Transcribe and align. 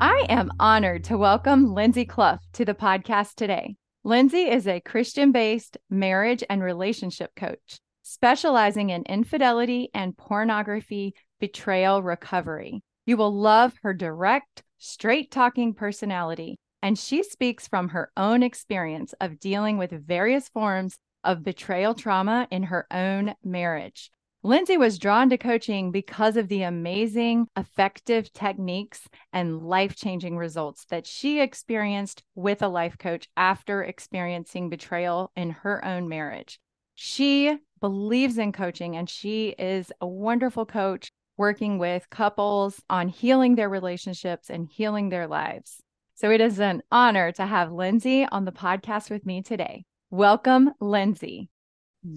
I 0.00 0.26
am 0.28 0.52
honored 0.60 1.02
to 1.04 1.18
welcome 1.18 1.74
Lindsay 1.74 2.04
Cluff 2.04 2.40
to 2.52 2.64
the 2.64 2.74
podcast 2.74 3.34
today. 3.34 3.74
Lindsay 4.04 4.48
is 4.48 4.68
a 4.68 4.78
Christian 4.78 5.32
based 5.32 5.76
marriage 5.90 6.44
and 6.48 6.62
relationship 6.62 7.32
coach 7.34 7.80
specializing 8.02 8.90
in 8.90 9.02
infidelity 9.02 9.90
and 9.92 10.16
pornography 10.16 11.14
betrayal 11.40 12.00
recovery. 12.00 12.80
You 13.06 13.16
will 13.16 13.34
love 13.34 13.74
her 13.82 13.92
direct, 13.92 14.62
straight 14.78 15.32
talking 15.32 15.74
personality, 15.74 16.58
and 16.80 16.96
she 16.96 17.24
speaks 17.24 17.66
from 17.66 17.88
her 17.88 18.12
own 18.16 18.44
experience 18.44 19.14
of 19.20 19.40
dealing 19.40 19.78
with 19.78 20.06
various 20.06 20.48
forms 20.48 20.96
of 21.24 21.42
betrayal 21.42 21.94
trauma 21.94 22.46
in 22.52 22.62
her 22.64 22.86
own 22.92 23.34
marriage. 23.42 24.12
Lindsay 24.44 24.76
was 24.76 25.00
drawn 25.00 25.28
to 25.30 25.36
coaching 25.36 25.90
because 25.90 26.36
of 26.36 26.46
the 26.46 26.62
amazing, 26.62 27.48
effective 27.56 28.32
techniques 28.32 29.08
and 29.32 29.60
life 29.62 29.96
changing 29.96 30.36
results 30.36 30.84
that 30.90 31.08
she 31.08 31.40
experienced 31.40 32.22
with 32.36 32.62
a 32.62 32.68
life 32.68 32.96
coach 32.98 33.28
after 33.36 33.82
experiencing 33.82 34.70
betrayal 34.70 35.32
in 35.34 35.50
her 35.50 35.84
own 35.84 36.08
marriage. 36.08 36.60
She 36.94 37.58
believes 37.80 38.38
in 38.38 38.52
coaching 38.52 38.96
and 38.96 39.10
she 39.10 39.56
is 39.58 39.90
a 40.00 40.06
wonderful 40.06 40.66
coach 40.66 41.10
working 41.36 41.78
with 41.78 42.08
couples 42.08 42.80
on 42.88 43.08
healing 43.08 43.56
their 43.56 43.68
relationships 43.68 44.50
and 44.50 44.68
healing 44.68 45.08
their 45.08 45.26
lives. 45.26 45.82
So 46.14 46.30
it 46.30 46.40
is 46.40 46.60
an 46.60 46.82
honor 46.92 47.32
to 47.32 47.44
have 47.44 47.72
Lindsay 47.72 48.24
on 48.24 48.44
the 48.44 48.52
podcast 48.52 49.10
with 49.10 49.26
me 49.26 49.42
today. 49.42 49.84
Welcome, 50.10 50.74
Lindsay. 50.80 51.50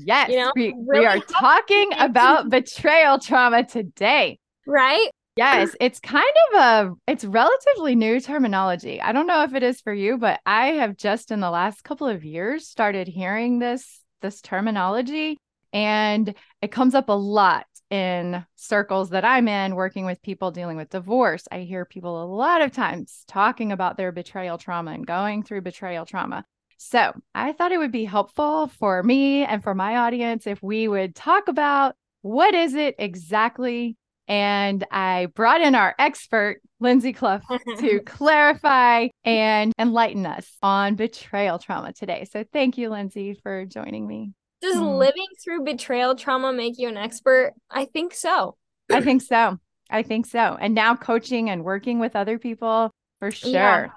Yes, 0.05 0.29
you 0.29 0.37
know, 0.37 0.51
we, 0.55 0.73
really 0.87 1.01
we 1.01 1.05
are 1.05 1.19
talking 1.19 1.91
about 1.97 2.49
betrayal 2.49 3.19
trauma 3.19 3.65
today. 3.65 4.39
Right? 4.65 5.09
Yes, 5.37 5.75
it's 5.79 5.99
kind 5.99 6.25
of 6.53 6.61
a 6.61 6.93
it's 7.07 7.23
relatively 7.23 7.95
new 7.95 8.19
terminology. 8.19 9.01
I 9.01 9.11
don't 9.11 9.27
know 9.27 9.43
if 9.43 9.53
it 9.53 9.63
is 9.63 9.81
for 9.81 9.93
you, 9.93 10.17
but 10.17 10.39
I 10.45 10.67
have 10.73 10.97
just 10.97 11.31
in 11.31 11.39
the 11.39 11.49
last 11.49 11.83
couple 11.83 12.07
of 12.07 12.25
years 12.25 12.67
started 12.67 13.07
hearing 13.07 13.59
this 13.59 14.01
this 14.21 14.41
terminology 14.41 15.37
and 15.73 16.35
it 16.61 16.71
comes 16.71 16.95
up 16.95 17.09
a 17.09 17.13
lot 17.13 17.65
in 17.89 18.45
circles 18.55 19.09
that 19.09 19.25
I'm 19.25 19.47
in 19.47 19.75
working 19.75 20.05
with 20.05 20.21
people 20.21 20.51
dealing 20.51 20.77
with 20.77 20.89
divorce. 20.89 21.47
I 21.51 21.59
hear 21.59 21.85
people 21.85 22.23
a 22.23 22.25
lot 22.25 22.61
of 22.61 22.71
times 22.71 23.23
talking 23.27 23.71
about 23.71 23.97
their 23.97 24.11
betrayal 24.11 24.57
trauma 24.57 24.91
and 24.91 25.05
going 25.05 25.43
through 25.43 25.61
betrayal 25.61 26.05
trauma. 26.05 26.45
So 26.83 27.13
I 27.35 27.51
thought 27.51 27.71
it 27.71 27.77
would 27.77 27.91
be 27.91 28.05
helpful 28.05 28.65
for 28.65 29.03
me 29.03 29.45
and 29.45 29.61
for 29.61 29.75
my 29.75 29.97
audience 29.97 30.47
if 30.47 30.63
we 30.63 30.87
would 30.87 31.15
talk 31.15 31.47
about 31.47 31.95
what 32.23 32.55
is 32.55 32.73
it 32.73 32.95
exactly. 32.97 33.97
And 34.27 34.83
I 34.89 35.27
brought 35.35 35.61
in 35.61 35.75
our 35.75 35.93
expert, 35.99 36.59
Lindsay 36.79 37.13
Cluff, 37.13 37.43
to 37.77 37.99
clarify 38.05 39.09
and 39.23 39.73
enlighten 39.77 40.25
us 40.25 40.57
on 40.63 40.95
betrayal 40.95 41.59
trauma 41.59 41.93
today. 41.93 42.27
So 42.31 42.43
thank 42.51 42.79
you, 42.79 42.89
Lindsay, 42.89 43.35
for 43.35 43.63
joining 43.65 44.07
me. 44.07 44.31
Does 44.61 44.77
mm. 44.77 44.97
living 44.97 45.27
through 45.43 45.63
betrayal 45.63 46.15
trauma 46.15 46.51
make 46.51 46.79
you 46.79 46.87
an 46.87 46.97
expert? 46.97 47.53
I 47.69 47.85
think 47.85 48.15
so. 48.15 48.57
I 48.89 49.01
think 49.01 49.21
so. 49.21 49.59
I 49.91 50.01
think 50.01 50.25
so. 50.25 50.57
And 50.59 50.73
now 50.73 50.95
coaching 50.95 51.51
and 51.51 51.63
working 51.63 51.99
with 51.99 52.15
other 52.15 52.39
people 52.39 52.89
for 53.19 53.29
sure. 53.29 53.51
Yeah. 53.51 53.87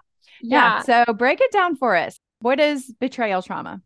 yeah. 0.42 0.82
yeah. 0.86 1.04
So 1.04 1.14
break 1.14 1.40
it 1.40 1.50
down 1.50 1.76
for 1.76 1.96
us. 1.96 2.18
What 2.44 2.60
is 2.60 2.92
betrayal 3.00 3.40
trauma? 3.40 3.80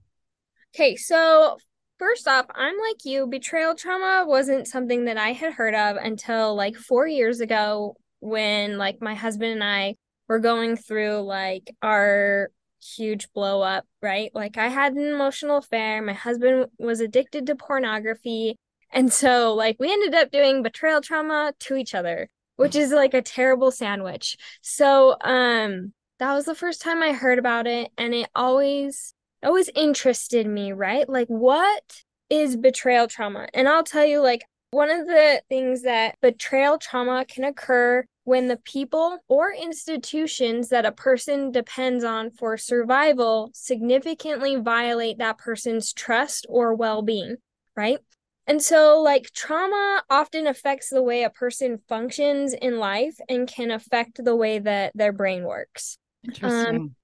Okay, 0.75 0.97
so 0.97 1.59
first 2.01 2.27
off, 2.27 2.47
I'm 2.53 2.75
like 2.77 3.05
you. 3.05 3.29
Betrayal 3.29 3.77
trauma 3.77 4.25
wasn't 4.27 4.67
something 4.67 5.05
that 5.05 5.17
I 5.17 5.31
had 5.31 5.53
heard 5.53 5.77
of 5.77 5.97
until 5.97 6.57
like 6.57 6.75
four 6.75 7.07
years 7.07 7.39
ago 7.39 7.95
when 8.19 8.77
like 8.77 9.01
my 9.01 9.15
husband 9.15 9.53
and 9.53 9.63
I 9.63 9.95
were 10.27 10.41
going 10.41 10.77
through 10.77 11.21
like 11.21 11.73
our 11.83 12.51
huge 12.83 13.33
blow 13.33 13.63
up, 13.63 13.87
right? 14.03 14.33
Like 14.35 14.59
I 14.59 14.67
had 14.67 14.95
an 14.95 15.07
emotional 15.07 15.59
affair. 15.59 16.03
My 16.03 16.15
husband 16.15 16.67
was 16.81 16.99
addicted 16.99 17.47
to 17.47 17.55
pornography. 17.55 18.57
And 18.91 19.13
so 19.13 19.55
like 19.55 19.77
we 19.79 19.93
ended 19.93 20.15
up 20.17 20.33
doing 20.33 20.65
betrayal 20.65 21.01
trauma 21.01 21.53
to 21.61 21.77
each 21.77 21.95
other, 21.95 22.29
which 22.57 22.75
is 22.75 22.91
like 22.91 23.15
a 23.15 23.23
terrible 23.23 23.71
sandwich. 23.71 24.37
So 24.63 25.15
um 25.21 25.93
that 26.19 26.35
was 26.35 26.45
the 26.45 26.55
first 26.55 26.83
time 26.83 27.03
I 27.03 27.13
heard 27.13 27.39
about 27.39 27.67
it 27.67 27.91
and 27.97 28.15
it 28.15 28.29
always 28.35 29.15
always 29.43 29.71
interested 29.75 30.47
me, 30.47 30.73
right? 30.73 31.09
Like 31.09 31.29
what 31.29 32.03
is 32.29 32.57
betrayal 32.57 33.07
trauma? 33.07 33.49
And 33.55 33.69
I'll 33.69 33.85
tell 33.85 34.05
you 34.05 34.21
like 34.21 34.45
one 34.71 34.91
of 34.91 35.07
the 35.07 35.43
things 35.49 35.83
that 35.83 36.17
betrayal 36.21 36.79
trauma 36.79 37.25
can 37.25 37.45
occur 37.45 38.05
when 38.25 38.49
the 38.49 38.59
people 38.59 39.19
or 39.29 39.53
institutions 39.53 40.69
that 40.69 40.85
a 40.85 40.93
person 40.93 41.51
depends 41.51 42.05
on 42.05 42.31
for 42.31 42.59
survival 42.59 43.51
significantly 43.55 44.57
violate 44.57 45.19
that 45.19 45.39
person's 45.39 45.95
trust 45.95 46.47
or 46.51 46.75
well 46.75 47.01
being, 47.01 47.37
right? 47.75 47.99
And 48.47 48.63
so, 48.63 49.01
like, 49.01 49.31
trauma 49.35 50.03
often 50.09 50.47
affects 50.47 50.89
the 50.89 51.03
way 51.03 51.23
a 51.23 51.31
person 51.31 51.81
functions 51.87 52.55
in 52.55 52.79
life 52.79 53.19
and 53.29 53.47
can 53.47 53.71
affect 53.71 54.25
the 54.25 54.35
way 54.35 54.59
that 54.59 54.93
their 54.95 55.13
brain 55.13 55.45
works. 55.45 55.99
Interesting. 56.25 56.77
Um, 56.77 56.95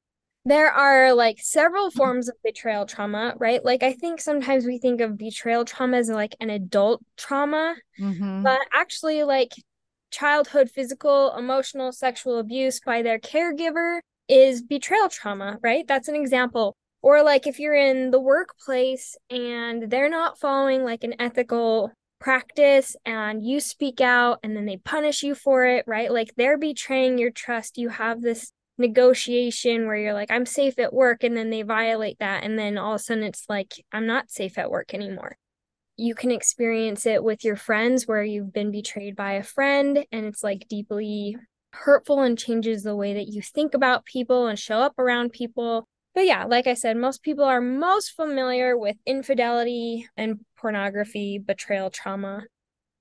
there 0.46 0.70
are 0.70 1.14
like 1.14 1.38
several 1.40 1.90
forms 1.90 2.28
of 2.28 2.34
betrayal 2.44 2.84
trauma, 2.84 3.34
right? 3.38 3.64
Like 3.64 3.82
I 3.82 3.94
think 3.94 4.20
sometimes 4.20 4.66
we 4.66 4.78
think 4.78 5.00
of 5.00 5.16
betrayal 5.16 5.64
trauma 5.64 5.96
as 5.96 6.10
like 6.10 6.36
an 6.40 6.50
adult 6.50 7.02
trauma, 7.16 7.76
mm-hmm. 7.98 8.42
but 8.42 8.60
actually 8.72 9.22
like 9.22 9.52
childhood 10.10 10.70
physical, 10.70 11.34
emotional, 11.36 11.92
sexual 11.92 12.38
abuse 12.38 12.80
by 12.80 13.02
their 13.02 13.18
caregiver 13.18 14.00
is 14.28 14.62
betrayal 14.62 15.08
trauma, 15.08 15.58
right? 15.62 15.86
That's 15.88 16.08
an 16.08 16.14
example. 16.14 16.76
Or 17.00 17.22
like 17.22 17.46
if 17.46 17.58
you're 17.58 17.74
in 17.74 18.10
the 18.10 18.20
workplace 18.20 19.16
and 19.30 19.90
they're 19.90 20.10
not 20.10 20.38
following 20.38 20.84
like 20.84 21.04
an 21.04 21.14
ethical 21.18 21.90
practice 22.18 22.96
and 23.04 23.44
you 23.44 23.60
speak 23.60 24.00
out 24.00 24.38
and 24.42 24.56
then 24.56 24.64
they 24.64 24.78
punish 24.78 25.22
you 25.22 25.34
for 25.34 25.66
it, 25.66 25.84
right? 25.86 26.10
Like 26.12 26.34
they're 26.36 26.58
betraying 26.58 27.18
your 27.18 27.30
trust. 27.30 27.76
You 27.76 27.90
have 27.90 28.22
this 28.22 28.52
negotiation 28.78 29.86
where 29.86 29.96
you're 29.96 30.14
like, 30.14 30.30
I'm 30.30 30.46
safe 30.46 30.78
at 30.78 30.92
work, 30.92 31.22
and 31.22 31.36
then 31.36 31.50
they 31.50 31.62
violate 31.62 32.18
that. 32.18 32.44
And 32.44 32.58
then 32.58 32.78
all 32.78 32.94
of 32.94 33.00
a 33.00 33.02
sudden 33.02 33.24
it's 33.24 33.44
like, 33.48 33.84
I'm 33.92 34.06
not 34.06 34.30
safe 34.30 34.58
at 34.58 34.70
work 34.70 34.94
anymore. 34.94 35.36
You 35.96 36.14
can 36.14 36.30
experience 36.30 37.06
it 37.06 37.22
with 37.22 37.44
your 37.44 37.56
friends 37.56 38.06
where 38.06 38.24
you've 38.24 38.52
been 38.52 38.72
betrayed 38.72 39.14
by 39.14 39.32
a 39.32 39.44
friend 39.44 40.04
and 40.10 40.26
it's 40.26 40.42
like 40.42 40.66
deeply 40.68 41.36
hurtful 41.72 42.20
and 42.20 42.36
changes 42.36 42.82
the 42.82 42.96
way 42.96 43.14
that 43.14 43.28
you 43.28 43.42
think 43.42 43.74
about 43.74 44.04
people 44.04 44.48
and 44.48 44.58
show 44.58 44.80
up 44.80 44.98
around 44.98 45.32
people. 45.32 45.86
But 46.12 46.26
yeah, 46.26 46.44
like 46.46 46.66
I 46.66 46.74
said, 46.74 46.96
most 46.96 47.22
people 47.22 47.44
are 47.44 47.60
most 47.60 48.10
familiar 48.16 48.76
with 48.76 48.96
infidelity 49.06 50.08
and 50.16 50.40
pornography, 50.56 51.38
betrayal 51.38 51.90
trauma. 51.90 52.42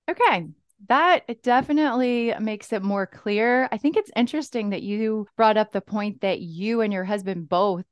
Okay 0.10 0.48
that 0.90 1.42
definitely 1.44 2.34
makes 2.40 2.74
it 2.74 2.84
more 2.84 3.06
clear. 3.06 3.70
I 3.72 3.78
think 3.78 3.98
it's 3.98 4.12
interesting 4.16 4.72
that 4.72 4.84
you 4.84 5.28
brought 5.38 5.58
up 5.58 5.72
the 5.72 5.82
point 5.82 6.22
that 6.22 6.40
you 6.42 6.82
and 6.82 6.92
your 6.92 7.06
husband 7.06 7.48
both 7.50 7.86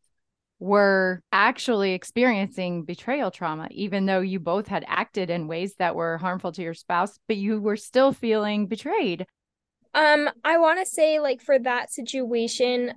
were 0.60 1.22
actually 1.32 1.94
experiencing 1.94 2.84
betrayal 2.84 3.32
trauma, 3.32 3.68
even 3.72 4.06
though 4.06 4.20
you 4.20 4.40
both 4.40 4.68
had 4.68 4.86
acted 4.88 5.30
in 5.30 5.48
ways 5.48 5.74
that 5.80 5.96
were 5.96 6.18
harmful 6.20 6.52
to 6.52 6.62
your 6.62 6.74
spouse, 6.76 7.18
but 7.28 7.38
you 7.38 7.60
were 7.60 7.78
still 7.78 8.14
feeling 8.14 8.68
betrayed. 8.68 9.26
Um, 9.94 10.30
I 10.44 10.58
want 10.60 10.80
to 10.80 10.86
say, 10.86 11.20
like, 11.20 11.42
for 11.42 11.58
that 11.58 11.92
situation, 11.92 12.94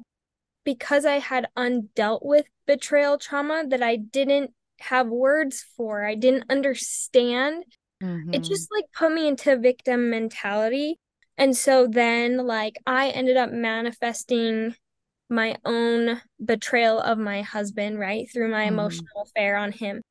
because 0.65 1.07
I 1.07 1.21
had 1.21 1.49
undealt 1.57 2.25
with 2.25 2.47
betrayal 2.67 3.19
trauma 3.19 3.65
that 3.69 3.83
I 3.83 3.97
didn't 3.97 4.51
have 4.81 5.09
words 5.09 5.65
for, 5.77 6.05
I 6.05 6.15
didn't 6.15 6.45
understand 6.51 7.65
Mm-hmm. 8.05 8.35
It 8.35 8.41
just 8.41 8.71
like 8.71 8.85
put 8.97 9.13
me 9.13 9.27
into 9.27 9.57
victim 9.57 10.11
mentality. 10.11 10.99
And 11.39 11.57
so 11.57 11.87
then 11.87 12.47
like 12.47 12.79
I 12.87 13.09
ended 13.11 13.37
up 13.37 13.51
manifesting 13.51 14.75
my 15.31 15.57
own 15.65 16.21
betrayal 16.45 17.01
of 17.01 17.19
my 17.19 17.43
husband, 17.43 17.99
right? 17.99 18.29
Through 18.33 18.51
my 18.51 18.67
mm-hmm. 18.67 18.75
emotional 18.75 19.23
affair 19.23 19.57
on 19.57 19.73
him. 19.73 20.03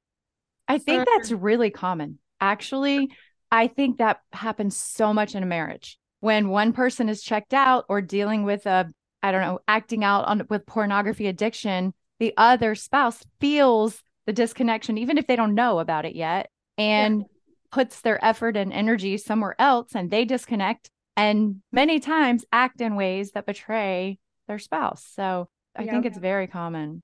I 0.68 0.80
think 0.80 1.02
um, 1.02 1.06
that's 1.14 1.32
really 1.32 1.70
common. 1.70 2.20
Actually, 2.42 3.10
I 3.52 3.68
think 3.68 4.00
that 4.00 4.20
happens 4.32 4.76
so 4.76 5.14
much 5.14 5.36
in 5.36 5.44
a 5.44 5.46
marriage 5.46 6.00
when 6.24 6.48
one 6.48 6.72
person 6.72 7.10
is 7.10 7.22
checked 7.22 7.54
out 7.54 7.84
or 7.90 8.02
dealing 8.02 8.44
with 8.44 8.66
a, 8.66 8.90
I 9.22 9.34
don't 9.34 9.42
know, 9.42 9.60
acting 9.68 10.06
out 10.06 10.24
on 10.24 10.48
with 10.50 10.66
pornography 10.66 11.28
addiction, 11.28 11.94
the 12.20 12.34
other 12.38 12.76
spouse 12.76 13.22
feels 13.42 14.02
the 14.26 14.32
disconnection, 14.32 14.98
even 14.98 15.18
if 15.18 15.28
they 15.28 15.36
don't 15.36 15.54
know 15.54 15.80
about 15.80 16.06
it 16.06 16.16
yet, 16.16 16.50
and 16.78 17.20
yeah. 17.20 17.26
Puts 17.74 18.02
their 18.02 18.24
effort 18.24 18.56
and 18.56 18.72
energy 18.72 19.18
somewhere 19.18 19.56
else 19.58 19.96
and 19.96 20.12
they 20.12 20.26
disconnect 20.26 20.92
and 21.18 21.56
many 21.72 22.00
times 22.00 22.46
act 22.54 22.80
in 22.82 22.96
ways 22.96 23.32
that 23.32 23.48
betray 23.48 24.20
their 24.48 24.60
spouse. 24.60 25.04
So 25.16 25.50
I 25.76 25.88
think 25.88 26.06
it's 26.06 26.20
very 26.20 26.46
common. 26.46 27.02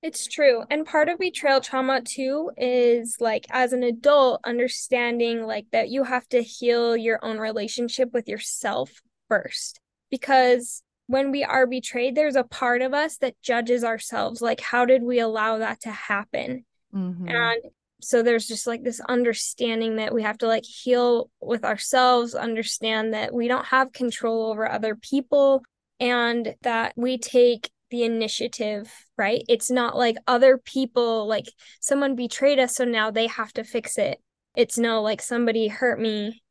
It's 0.00 0.28
true. 0.28 0.62
And 0.70 0.86
part 0.86 1.08
of 1.08 1.18
betrayal 1.18 1.60
trauma 1.60 2.02
too 2.02 2.52
is 2.56 3.16
like 3.18 3.46
as 3.50 3.72
an 3.72 3.82
adult 3.82 4.40
understanding 4.44 5.44
like 5.44 5.66
that 5.72 5.88
you 5.88 6.04
have 6.04 6.28
to 6.28 6.40
heal 6.40 6.96
your 6.96 7.18
own 7.24 7.38
relationship 7.38 8.12
with 8.12 8.28
yourself 8.28 8.92
first. 9.28 9.80
Because 10.08 10.84
when 11.08 11.32
we 11.32 11.42
are 11.42 11.66
betrayed, 11.66 12.14
there's 12.14 12.36
a 12.36 12.44
part 12.44 12.80
of 12.80 12.94
us 12.94 13.16
that 13.18 13.40
judges 13.42 13.82
ourselves. 13.82 14.40
Like, 14.40 14.60
how 14.60 14.84
did 14.84 15.02
we 15.02 15.18
allow 15.18 15.58
that 15.58 15.80
to 15.80 15.90
happen? 15.90 16.64
Mm-hmm. 16.94 17.28
And 17.28 17.62
so 18.02 18.22
there's 18.22 18.46
just 18.46 18.66
like 18.66 18.82
this 18.82 19.00
understanding 19.00 19.96
that 19.96 20.14
we 20.14 20.22
have 20.22 20.38
to 20.38 20.46
like 20.46 20.64
heal 20.64 21.30
with 21.40 21.64
ourselves, 21.64 22.34
understand 22.34 23.14
that 23.14 23.32
we 23.32 23.48
don't 23.48 23.66
have 23.66 23.92
control 23.92 24.50
over 24.50 24.70
other 24.70 24.94
people, 24.94 25.62
and 26.00 26.54
that 26.62 26.92
we 26.96 27.18
take 27.18 27.70
the 27.90 28.04
initiative, 28.04 28.90
right? 29.18 29.44
It's 29.48 29.70
not 29.70 29.96
like 29.96 30.16
other 30.26 30.58
people, 30.58 31.26
like 31.26 31.46
someone 31.80 32.16
betrayed 32.16 32.58
us, 32.58 32.76
so 32.76 32.84
now 32.84 33.10
they 33.10 33.26
have 33.26 33.52
to 33.54 33.64
fix 33.64 33.98
it. 33.98 34.20
It's 34.56 34.78
no 34.78 35.02
like 35.02 35.22
somebody 35.22 35.68
hurt 35.68 35.98
me 36.00 36.42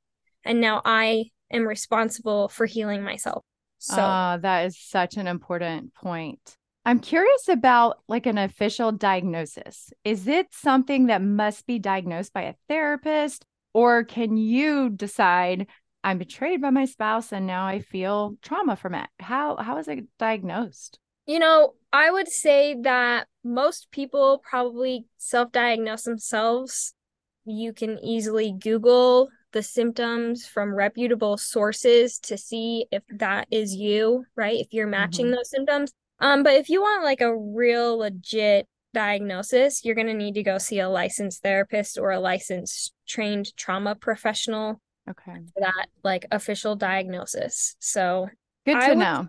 and 0.43 0.61
now 0.61 0.81
I 0.83 1.25
am 1.51 1.67
responsible 1.67 2.49
for 2.49 2.65
healing 2.65 3.03
myself. 3.03 3.43
So 3.79 4.01
uh, 4.01 4.37
that 4.37 4.65
is 4.65 4.77
such 4.79 5.17
an 5.17 5.27
important 5.27 5.93
point. 5.93 6.39
I'm 6.85 6.99
curious 6.99 7.47
about 7.47 7.99
like 8.07 8.25
an 8.25 8.37
official 8.37 8.91
diagnosis. 8.91 9.91
Is 10.03 10.27
it 10.27 10.47
something 10.51 11.07
that 11.07 11.21
must 11.21 11.67
be 11.67 11.77
diagnosed 11.77 12.33
by 12.33 12.43
a 12.43 12.55
therapist 12.67 13.45
or 13.73 14.03
can 14.03 14.37
you 14.37 14.89
decide 14.89 15.67
I'm 16.03 16.17
betrayed 16.17 16.61
by 16.61 16.71
my 16.71 16.85
spouse 16.85 17.31
and 17.31 17.45
now 17.45 17.65
I 17.65 17.79
feel 17.79 18.35
trauma 18.41 18.75
from 18.75 18.95
it? 18.95 19.07
How 19.19 19.57
how 19.57 19.77
is 19.77 19.87
it 19.87 20.05
diagnosed? 20.17 20.97
You 21.27 21.37
know, 21.37 21.73
I 21.93 22.09
would 22.09 22.27
say 22.27 22.75
that 22.81 23.27
most 23.43 23.91
people 23.91 24.41
probably 24.43 25.05
self 25.17 25.51
diagnose 25.51 26.03
themselves. 26.03 26.93
You 27.45 27.73
can 27.73 27.99
easily 27.99 28.53
Google 28.59 29.29
the 29.51 29.61
symptoms 29.61 30.47
from 30.47 30.73
reputable 30.73 31.37
sources 31.37 32.19
to 32.19 32.37
see 32.37 32.85
if 32.91 33.03
that 33.09 33.47
is 33.51 33.75
you, 33.75 34.25
right? 34.35 34.59
If 34.59 34.73
you're 34.73 34.87
matching 34.87 35.27
mm-hmm. 35.27 35.35
those 35.35 35.49
symptoms. 35.49 35.93
Um, 36.21 36.43
but 36.43 36.53
if 36.53 36.69
you 36.69 36.81
want 36.81 37.03
like 37.03 37.21
a 37.21 37.35
real 37.35 37.97
legit 37.97 38.67
diagnosis, 38.93 39.83
you're 39.83 39.95
going 39.95 40.07
to 40.07 40.13
need 40.13 40.35
to 40.35 40.43
go 40.43 40.57
see 40.57 40.79
a 40.79 40.87
licensed 40.87 41.41
therapist 41.41 41.97
or 41.97 42.11
a 42.11 42.19
licensed 42.19 42.93
trained 43.07 43.55
trauma 43.57 43.95
professional. 43.95 44.79
Okay. 45.09 45.33
For 45.53 45.61
that 45.61 45.87
like 46.03 46.27
official 46.31 46.75
diagnosis. 46.75 47.75
So 47.79 48.29
good 48.65 48.79
to 48.79 48.91
I 48.91 48.93
know. 48.93 49.27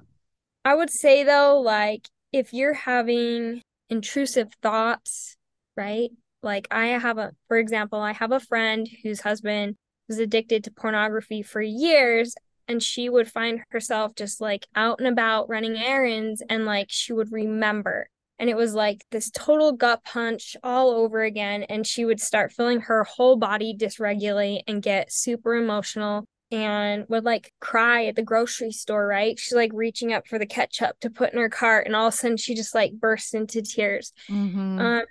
I 0.65 0.75
would 0.75 0.91
say 0.91 1.25
though, 1.25 1.61
like 1.61 2.09
if 2.31 2.53
you're 2.53 2.75
having 2.75 3.63
intrusive 3.89 4.53
thoughts, 4.63 5.37
right? 5.77 6.11
Like 6.43 6.69
I 6.71 6.89
have 6.89 7.19
a, 7.19 7.33
for 7.49 7.57
example, 7.57 8.01
I 8.01 8.13
have 8.13 8.33
a 8.33 8.41
friend 8.41 8.89
whose 9.03 9.21
husband 9.21 9.77
was 10.09 10.19
addicted 10.19 10.65
to 10.65 10.71
pornography 10.71 11.43
for 11.43 11.63
years 11.63 12.35
and 12.69 12.83
she 12.83 13.09
would 13.09 13.31
find 13.31 13.61
herself 13.71 14.15
just 14.15 14.41
like 14.41 14.67
out 14.75 14.99
and 14.99 15.09
about 15.09 15.49
running 15.49 15.77
errands 15.77 16.43
and 16.49 16.65
like 16.65 16.87
she 16.89 17.13
would 17.13 17.33
remember 17.33 18.09
and 18.39 18.51
it 18.51 18.57
was 18.57 18.75
like 18.75 19.05
this 19.11 19.31
total 19.31 19.73
gut 19.73 20.03
punch 20.05 20.57
all 20.65 20.91
over 20.91 21.23
again 21.23 21.63
and 21.65 21.87
she 21.87 22.05
would 22.05 22.21
start 22.21 22.53
feeling 22.53 22.81
her 22.81 23.05
whole 23.05 23.37
body 23.37 23.73
dysregulate 23.79 24.63
and 24.67 24.83
get 24.83 25.13
super 25.13 25.55
emotional 25.55 26.27
and 26.53 27.07
would 27.09 27.25
like 27.25 27.53
cry 27.61 28.07
at 28.07 28.15
the 28.15 28.23
grocery 28.23 28.73
store, 28.73 29.07
right? 29.07 29.39
She's 29.39 29.55
like 29.55 29.71
reaching 29.73 30.13
up 30.13 30.29
for 30.29 30.39
the 30.39 30.47
ketchup 30.47 31.01
to 31.01 31.09
put 31.09 31.33
in 31.33 31.39
her 31.39 31.49
cart, 31.49 31.87
and 31.87 31.97
all 31.97 32.09
of 32.09 32.15
a 32.15 32.17
sudden 32.17 32.37
she 32.37 32.55
just 32.55 32.75
like 32.75 32.93
bursts 32.93 33.33
into 33.33 33.63
tears. 33.63 34.13
Mm-hmm. 34.29 34.79
Um, 34.79 35.05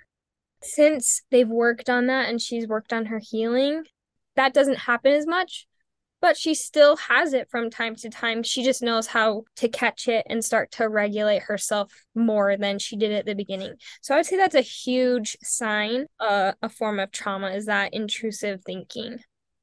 since 0.62 1.22
they've 1.30 1.48
worked 1.48 1.90
on 1.90 2.06
that 2.06 2.28
and 2.28 2.40
she's 2.40 2.68
worked 2.68 2.92
on 2.92 3.06
her 3.06 3.18
healing, 3.18 3.82
that 4.36 4.54
doesn't 4.54 4.78
happen 4.78 5.12
as 5.12 5.26
much, 5.26 5.66
but 6.22 6.36
she 6.38 6.54
still 6.54 6.96
has 6.96 7.32
it 7.34 7.50
from 7.50 7.68
time 7.68 7.96
to 7.96 8.08
time. 8.08 8.44
She 8.44 8.62
just 8.62 8.80
knows 8.80 9.08
how 9.08 9.42
to 9.56 9.68
catch 9.68 10.06
it 10.06 10.24
and 10.30 10.42
start 10.42 10.70
to 10.72 10.88
regulate 10.88 11.42
herself 11.42 11.92
more 12.14 12.56
than 12.56 12.78
she 12.78 12.96
did 12.96 13.10
at 13.10 13.26
the 13.26 13.34
beginning. 13.34 13.74
So 14.00 14.14
I 14.14 14.18
would 14.18 14.26
say 14.26 14.36
that's 14.36 14.54
a 14.54 14.60
huge 14.60 15.36
sign, 15.42 16.06
uh, 16.20 16.52
a 16.62 16.68
form 16.68 17.00
of 17.00 17.10
trauma 17.10 17.48
is 17.50 17.66
that 17.66 17.92
intrusive 17.92 18.62
thinking. 18.64 19.18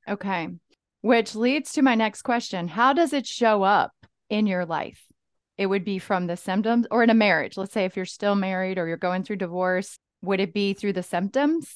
Okay. 0.08 0.50
Which 1.02 1.34
leads 1.34 1.72
to 1.74 1.82
my 1.82 1.96
next 1.96 2.24
question 2.24 2.68
How 2.68 2.92
does 2.92 3.14
it 3.14 3.26
show 3.26 3.64
up 3.64 3.94
in 4.30 4.46
your 4.46 4.66
life? 4.66 5.02
It 5.58 5.68
would 5.68 5.86
be 5.86 5.98
from 5.98 6.28
the 6.28 6.38
symptoms 6.38 6.88
or 6.92 7.04
in 7.04 7.10
a 7.10 7.16
marriage. 7.16 7.56
Let's 7.56 7.74
say 7.74 7.86
if 7.86 7.96
you're 7.96 8.06
still 8.06 8.36
married 8.36 8.78
or 8.78 8.88
you're 8.88 8.98
going 8.98 9.24
through 9.24 9.38
divorce, 9.38 9.98
would 10.22 10.42
it 10.42 10.54
be 10.54 10.74
through 10.74 10.94
the 10.94 11.04
symptoms? 11.04 11.76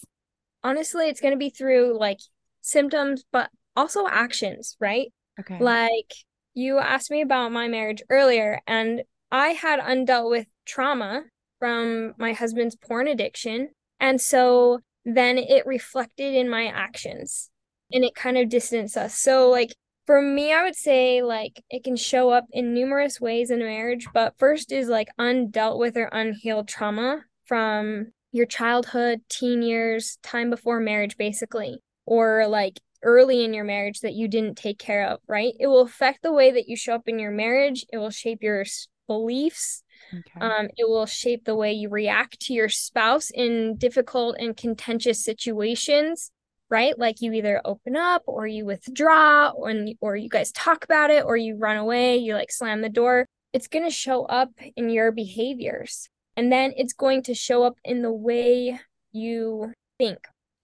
Honestly, 0.61 1.07
it's 1.07 1.21
going 1.21 1.33
to 1.33 1.37
be 1.37 1.49
through 1.49 1.97
like 1.97 2.19
symptoms, 2.61 3.23
but 3.31 3.49
also 3.75 4.07
actions, 4.07 4.75
right? 4.79 5.11
Okay. 5.39 5.59
Like 5.59 6.13
you 6.53 6.77
asked 6.77 7.11
me 7.11 7.21
about 7.21 7.51
my 7.51 7.67
marriage 7.67 8.03
earlier, 8.09 8.61
and 8.67 9.03
I 9.31 9.49
had 9.49 9.79
undealt 9.79 10.29
with 10.29 10.45
trauma 10.65 11.23
from 11.59 12.13
my 12.17 12.33
husband's 12.33 12.75
porn 12.75 13.07
addiction. 13.07 13.69
And 13.99 14.19
so 14.19 14.81
then 15.05 15.37
it 15.37 15.65
reflected 15.65 16.35
in 16.35 16.49
my 16.49 16.67
actions 16.67 17.49
and 17.91 18.03
it 18.03 18.15
kind 18.15 18.37
of 18.37 18.49
distanced 18.49 18.97
us. 18.97 19.17
So 19.17 19.49
like 19.49 19.73
for 20.05 20.21
me, 20.21 20.53
I 20.53 20.63
would 20.63 20.75
say 20.75 21.23
like 21.23 21.63
it 21.69 21.83
can 21.83 21.95
show 21.95 22.29
up 22.29 22.45
in 22.51 22.73
numerous 22.73 23.21
ways 23.21 23.49
in 23.49 23.61
a 23.61 23.65
marriage, 23.65 24.07
but 24.13 24.37
first 24.37 24.71
is 24.71 24.87
like 24.87 25.09
undealt 25.19 25.79
with 25.79 25.95
or 25.97 26.09
unhealed 26.11 26.67
trauma 26.67 27.21
from 27.45 28.07
your 28.31 28.45
childhood, 28.45 29.21
teen 29.29 29.61
years, 29.61 30.17
time 30.23 30.49
before 30.49 30.79
marriage, 30.79 31.17
basically, 31.17 31.79
or 32.05 32.47
like 32.47 32.79
early 33.03 33.43
in 33.43 33.53
your 33.53 33.63
marriage 33.63 33.99
that 34.01 34.13
you 34.13 34.27
didn't 34.27 34.55
take 34.55 34.79
care 34.79 35.07
of, 35.07 35.19
right? 35.27 35.53
It 35.59 35.67
will 35.67 35.81
affect 35.81 36.23
the 36.23 36.33
way 36.33 36.51
that 36.51 36.67
you 36.67 36.75
show 36.75 36.95
up 36.95 37.07
in 37.07 37.19
your 37.19 37.31
marriage. 37.31 37.85
It 37.91 37.97
will 37.97 38.09
shape 38.09 38.41
your 38.41 38.65
beliefs. 39.07 39.83
Okay. 40.13 40.45
Um, 40.45 40.67
it 40.77 40.87
will 40.87 41.05
shape 41.05 41.45
the 41.45 41.55
way 41.55 41.73
you 41.73 41.89
react 41.89 42.39
to 42.41 42.53
your 42.53 42.69
spouse 42.69 43.29
in 43.29 43.77
difficult 43.77 44.37
and 44.39 44.55
contentious 44.55 45.23
situations 45.23 46.31
right? 46.73 46.97
Like 46.97 47.21
you 47.21 47.31
either 47.33 47.61
open 47.65 47.95
up 47.95 48.23
or 48.25 48.47
you 48.47 48.65
withdraw 48.65 49.49
or, 49.49 49.71
or 50.01 50.15
you 50.15 50.27
guys 50.27 50.51
talk 50.51 50.83
about 50.83 51.11
it 51.11 51.23
or 51.23 51.37
you 51.37 51.55
run 51.55 51.77
away, 51.77 52.17
you 52.17 52.33
like 52.33 52.51
slam 52.51 52.81
the 52.81 52.89
door. 52.89 53.27
It's 53.53 53.67
going 53.67 53.85
to 53.85 53.91
show 53.91 54.25
up 54.25 54.49
in 54.75 54.89
your 54.89 55.11
behaviors. 55.11 56.09
And 56.35 56.51
then 56.51 56.73
it's 56.75 56.93
going 56.93 57.21
to 57.23 57.35
show 57.35 57.61
up 57.61 57.77
in 57.83 58.01
the 58.01 58.11
way 58.11 58.79
you 59.11 59.71
think. 59.99 60.17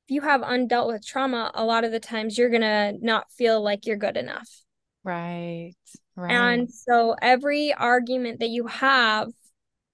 If 0.10 0.14
you 0.14 0.22
have 0.22 0.42
undealt 0.42 0.88
with 0.88 1.06
trauma, 1.06 1.52
a 1.54 1.64
lot 1.64 1.84
of 1.84 1.92
the 1.92 2.00
times 2.00 2.36
you're 2.36 2.50
going 2.50 2.64
to 2.64 2.94
not 3.00 3.32
feel 3.32 3.62
like 3.62 3.86
you're 3.86 3.96
good 3.96 4.18
enough. 4.18 4.50
Right. 5.04 5.76
Right. 6.16 6.32
And 6.32 6.68
so 6.68 7.16
every 7.22 7.76
argument 7.76 8.40
that 8.40 8.50
you 8.50 8.66
have 8.66 9.28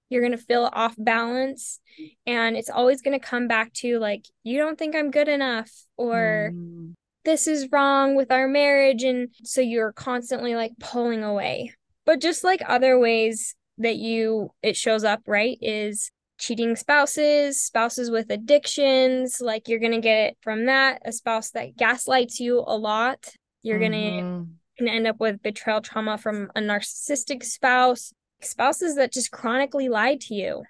you're 0.08 0.22
going 0.22 0.32
to 0.32 0.38
feel 0.38 0.70
off 0.72 0.94
balance 0.96 1.80
and 2.26 2.56
it's 2.56 2.70
always 2.70 3.02
going 3.02 3.12
to 3.20 3.26
come 3.26 3.46
back 3.46 3.74
to 3.74 3.98
like 3.98 4.24
you 4.42 4.56
don't 4.56 4.78
think 4.78 4.96
I'm 4.96 5.10
good 5.10 5.28
enough 5.28 5.70
or 5.98 6.52
mm. 6.54 6.94
this 7.26 7.46
is 7.46 7.68
wrong 7.70 8.14
with 8.14 8.32
our 8.32 8.48
marriage 8.48 9.02
and 9.02 9.28
so 9.42 9.60
you're 9.60 9.92
constantly 9.92 10.54
like 10.54 10.72
pulling 10.80 11.24
away. 11.24 11.74
But 12.06 12.22
just 12.22 12.42
like 12.42 12.62
other 12.66 12.98
ways 12.98 13.54
that 13.76 13.96
you 13.96 14.48
it 14.62 14.76
shows 14.78 15.04
up, 15.04 15.20
right, 15.26 15.58
is 15.60 16.10
cheating 16.38 16.76
spouses, 16.76 17.60
spouses 17.60 18.10
with 18.10 18.30
addictions, 18.30 19.40
like 19.40 19.68
you're 19.68 19.78
going 19.78 19.92
to 19.92 20.00
get 20.00 20.30
it 20.30 20.38
from 20.42 20.66
that, 20.66 21.00
a 21.04 21.12
spouse 21.12 21.50
that 21.52 21.76
gaslights 21.76 22.40
you 22.40 22.64
a 22.66 22.76
lot. 22.76 23.28
You're 23.62 23.78
mm-hmm. 23.80 24.42
going 24.78 24.78
to 24.78 24.90
end 24.90 25.06
up 25.06 25.18
with 25.18 25.42
betrayal 25.42 25.80
trauma 25.80 26.18
from 26.18 26.50
a 26.54 26.60
narcissistic 26.60 27.42
spouse 27.42 28.12
spouses 28.42 28.96
that 28.96 29.12
just 29.12 29.30
chronically 29.30 29.88
lied 29.88 30.20
to 30.20 30.34
you. 30.34 30.62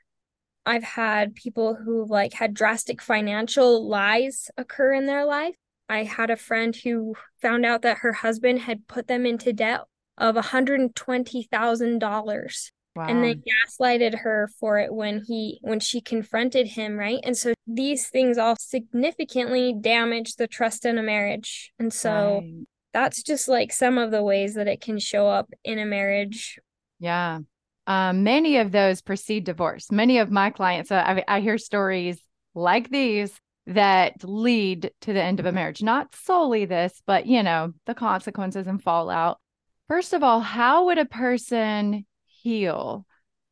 I've 0.64 0.84
had 0.84 1.34
people 1.34 1.74
who 1.74 2.06
like 2.06 2.34
had 2.34 2.54
drastic 2.54 3.02
financial 3.02 3.88
lies 3.88 4.48
occur 4.56 4.92
in 4.92 5.06
their 5.06 5.24
life. 5.24 5.56
I 5.88 6.02
had 6.02 6.30
a 6.30 6.36
friend 6.36 6.74
who 6.74 7.14
found 7.40 7.64
out 7.64 7.82
that 7.82 7.98
her 7.98 8.12
husband 8.12 8.58
had 8.60 8.88
put 8.88 9.06
them 9.06 9.24
into 9.26 9.52
debt 9.52 9.82
of 10.18 10.34
$120,000. 10.34 12.70
Wow. 12.96 13.08
And 13.08 13.22
they 13.22 13.34
gaslighted 13.34 14.20
her 14.20 14.48
for 14.58 14.78
it 14.78 14.92
when 14.92 15.22
he 15.26 15.58
when 15.60 15.80
she 15.80 16.00
confronted 16.00 16.66
him, 16.66 16.96
right? 16.96 17.20
And 17.22 17.36
so 17.36 17.52
these 17.66 18.08
things 18.08 18.38
all 18.38 18.56
significantly 18.58 19.74
damage 19.78 20.36
the 20.36 20.46
trust 20.46 20.86
in 20.86 20.96
a 20.96 21.02
marriage. 21.02 21.72
And 21.78 21.92
so 21.92 22.40
right. 22.42 22.66
that's 22.94 23.22
just 23.22 23.48
like 23.48 23.70
some 23.70 23.98
of 23.98 24.10
the 24.10 24.22
ways 24.22 24.54
that 24.54 24.66
it 24.66 24.80
can 24.80 24.98
show 24.98 25.28
up 25.28 25.50
in 25.62 25.78
a 25.78 25.84
marriage. 25.84 26.58
Yeah. 26.98 27.40
Um, 27.86 28.24
many 28.24 28.56
of 28.56 28.72
those 28.72 29.02
precede 29.02 29.44
divorce. 29.44 29.92
Many 29.92 30.18
of 30.18 30.30
my 30.30 30.48
clients, 30.48 30.90
uh, 30.90 31.04
I, 31.06 31.24
I 31.28 31.40
hear 31.40 31.58
stories 31.58 32.18
like 32.54 32.88
these 32.88 33.38
that 33.66 34.24
lead 34.24 34.90
to 35.02 35.12
the 35.12 35.22
end 35.22 35.38
of 35.38 35.46
a 35.46 35.52
marriage. 35.52 35.82
Not 35.82 36.14
solely 36.14 36.64
this, 36.64 37.02
but 37.06 37.26
you 37.26 37.42
know, 37.42 37.74
the 37.84 37.94
consequences 37.94 38.66
and 38.66 38.82
fallout. 38.82 39.38
First 39.86 40.14
of 40.14 40.22
all, 40.22 40.40
how 40.40 40.86
would 40.86 40.98
a 40.98 41.04
person 41.04 42.06
heal 42.46 43.04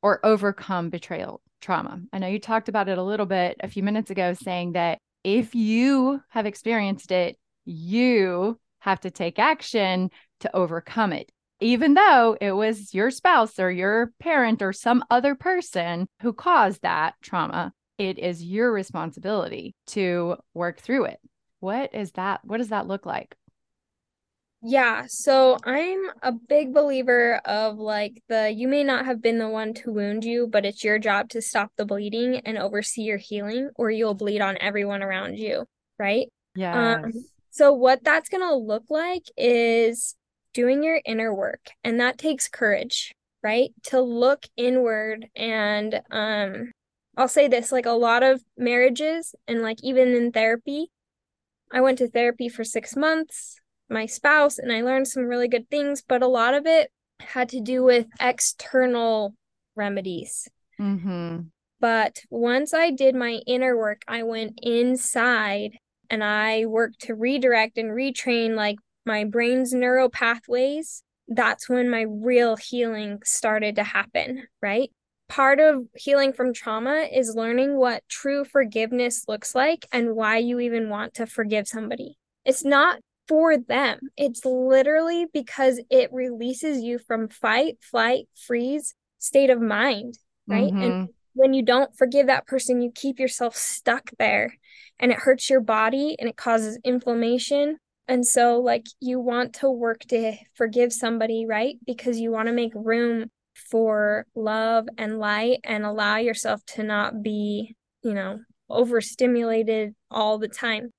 or 0.02 0.24
overcome 0.24 0.88
betrayal 0.88 1.42
trauma? 1.60 2.00
I 2.12 2.18
know 2.18 2.28
you 2.28 2.38
talked 2.38 2.68
about 2.68 2.88
it 2.88 2.96
a 2.96 3.02
little 3.02 3.26
bit 3.26 3.56
a 3.60 3.68
few 3.68 3.82
minutes 3.82 4.10
ago, 4.10 4.34
saying 4.34 4.72
that 4.72 4.98
if 5.24 5.52
you 5.54 6.20
have 6.28 6.46
experienced 6.46 7.10
it, 7.10 7.36
you 7.64 8.60
have 8.78 9.00
to 9.00 9.10
take 9.10 9.40
action 9.40 10.10
to 10.40 10.54
overcome 10.54 11.12
it. 11.12 11.32
Even 11.60 11.94
though 11.94 12.36
it 12.40 12.52
was 12.52 12.94
your 12.94 13.10
spouse 13.10 13.58
or 13.58 13.70
your 13.70 14.12
parent 14.20 14.62
or 14.62 14.72
some 14.72 15.02
other 15.10 15.34
person 15.34 16.06
who 16.22 16.32
caused 16.32 16.82
that 16.82 17.14
trauma, 17.20 17.72
it 17.98 18.18
is 18.18 18.44
your 18.44 18.72
responsibility 18.72 19.74
to 19.88 20.36
work 20.52 20.78
through 20.78 21.06
it. 21.06 21.18
What 21.58 21.92
is 21.94 22.12
that? 22.12 22.44
What 22.44 22.58
does 22.58 22.68
that 22.68 22.86
look 22.86 23.06
like? 23.06 23.34
Yeah, 24.66 25.04
so 25.08 25.58
I'm 25.62 26.00
a 26.22 26.32
big 26.32 26.72
believer 26.72 27.34
of 27.44 27.76
like 27.76 28.22
the 28.30 28.50
you 28.50 28.66
may 28.66 28.82
not 28.82 29.04
have 29.04 29.20
been 29.20 29.38
the 29.38 29.48
one 29.48 29.74
to 29.74 29.92
wound 29.92 30.24
you, 30.24 30.46
but 30.46 30.64
it's 30.64 30.82
your 30.82 30.98
job 30.98 31.28
to 31.30 31.42
stop 31.42 31.70
the 31.76 31.84
bleeding 31.84 32.36
and 32.46 32.56
oversee 32.56 33.02
your 33.02 33.18
healing, 33.18 33.68
or 33.76 33.90
you'll 33.90 34.14
bleed 34.14 34.40
on 34.40 34.56
everyone 34.62 35.02
around 35.02 35.38
you, 35.38 35.66
right? 35.98 36.28
Yeah. 36.54 36.94
Um, 37.04 37.12
so 37.50 37.74
what 37.74 38.02
that's 38.04 38.30
gonna 38.30 38.56
look 38.56 38.84
like 38.88 39.24
is 39.36 40.14
doing 40.54 40.82
your 40.82 40.98
inner 41.04 41.34
work, 41.34 41.60
and 41.84 42.00
that 42.00 42.16
takes 42.16 42.48
courage, 42.48 43.12
right? 43.42 43.70
To 43.84 44.00
look 44.00 44.46
inward 44.56 45.28
and 45.36 46.00
um 46.10 46.72
I'll 47.18 47.28
say 47.28 47.48
this 47.48 47.70
like 47.70 47.86
a 47.86 47.90
lot 47.90 48.22
of 48.22 48.42
marriages 48.56 49.34
and 49.46 49.60
like 49.60 49.78
even 49.82 50.14
in 50.14 50.32
therapy, 50.32 50.90
I 51.70 51.82
went 51.82 51.98
to 51.98 52.08
therapy 52.08 52.48
for 52.48 52.64
six 52.64 52.96
months, 52.96 53.60
my 53.88 54.06
spouse, 54.06 54.58
and 54.58 54.72
I 54.72 54.82
learned 54.82 55.08
some 55.08 55.24
really 55.24 55.48
good 55.48 55.68
things, 55.70 56.02
but 56.06 56.22
a 56.22 56.28
lot 56.28 56.54
of 56.54 56.66
it 56.66 56.90
had 57.20 57.48
to 57.50 57.60
do 57.60 57.82
with 57.82 58.06
external 58.20 59.34
remedies. 59.76 60.48
Mm-hmm. 60.80 61.40
But 61.80 62.20
once 62.30 62.72
I 62.72 62.90
did 62.90 63.14
my 63.14 63.40
inner 63.46 63.76
work, 63.76 64.02
I 64.08 64.22
went 64.22 64.58
inside 64.62 65.76
and 66.08 66.24
I 66.24 66.66
worked 66.66 67.00
to 67.02 67.14
redirect 67.14 67.78
and 67.78 67.90
retrain 67.90 68.54
like 68.54 68.76
my 69.04 69.24
brain's 69.24 69.72
neural 69.72 70.08
pathways. 70.08 71.02
That's 71.28 71.68
when 71.68 71.90
my 71.90 72.02
real 72.02 72.56
healing 72.56 73.20
started 73.24 73.76
to 73.76 73.84
happen, 73.84 74.44
right? 74.62 74.90
part 75.28 75.58
of 75.60 75.86
healing 75.96 76.32
from 76.32 76.52
trauma 76.52 77.08
is 77.12 77.34
learning 77.34 77.76
what 77.76 78.02
true 78.08 78.44
forgiveness 78.44 79.24
looks 79.26 79.54
like 79.54 79.86
and 79.92 80.14
why 80.14 80.38
you 80.38 80.60
even 80.60 80.88
want 80.88 81.14
to 81.14 81.26
forgive 81.26 81.66
somebody. 81.66 82.16
It's 82.44 82.64
not 82.64 83.00
for 83.28 83.56
them, 83.56 84.00
it's 84.16 84.44
literally 84.44 85.26
because 85.32 85.80
it 85.90 86.12
releases 86.12 86.82
you 86.82 86.98
from 86.98 87.28
fight, 87.28 87.78
flight, 87.80 88.28
freeze 88.46 88.94
state 89.18 89.50
of 89.50 89.60
mind, 89.60 90.18
right? 90.46 90.72
Mm-hmm. 90.72 90.82
And 90.82 91.08
when 91.34 91.54
you 91.54 91.62
don't 91.62 91.96
forgive 91.96 92.26
that 92.26 92.46
person, 92.46 92.80
you 92.80 92.90
keep 92.94 93.18
yourself 93.18 93.56
stuck 93.56 94.10
there 94.18 94.54
and 94.98 95.10
it 95.10 95.18
hurts 95.18 95.48
your 95.50 95.60
body 95.60 96.16
and 96.18 96.28
it 96.28 96.36
causes 96.36 96.78
inflammation. 96.84 97.78
And 98.06 98.26
so, 98.26 98.60
like, 98.60 98.84
you 99.00 99.18
want 99.18 99.54
to 99.56 99.70
work 99.70 100.00
to 100.08 100.34
forgive 100.54 100.92
somebody, 100.92 101.46
right? 101.46 101.76
Because 101.86 102.20
you 102.20 102.30
want 102.30 102.48
to 102.48 102.54
make 102.54 102.72
room 102.74 103.30
for 103.70 104.26
love 104.34 104.86
and 104.98 105.18
light 105.18 105.60
and 105.64 105.86
allow 105.86 106.16
yourself 106.16 106.60
to 106.66 106.82
not 106.82 107.22
be, 107.22 107.74
you 108.02 108.12
know, 108.12 108.40
overstimulated 108.68 109.94
all 110.10 110.38
the 110.38 110.48
time. 110.48 110.90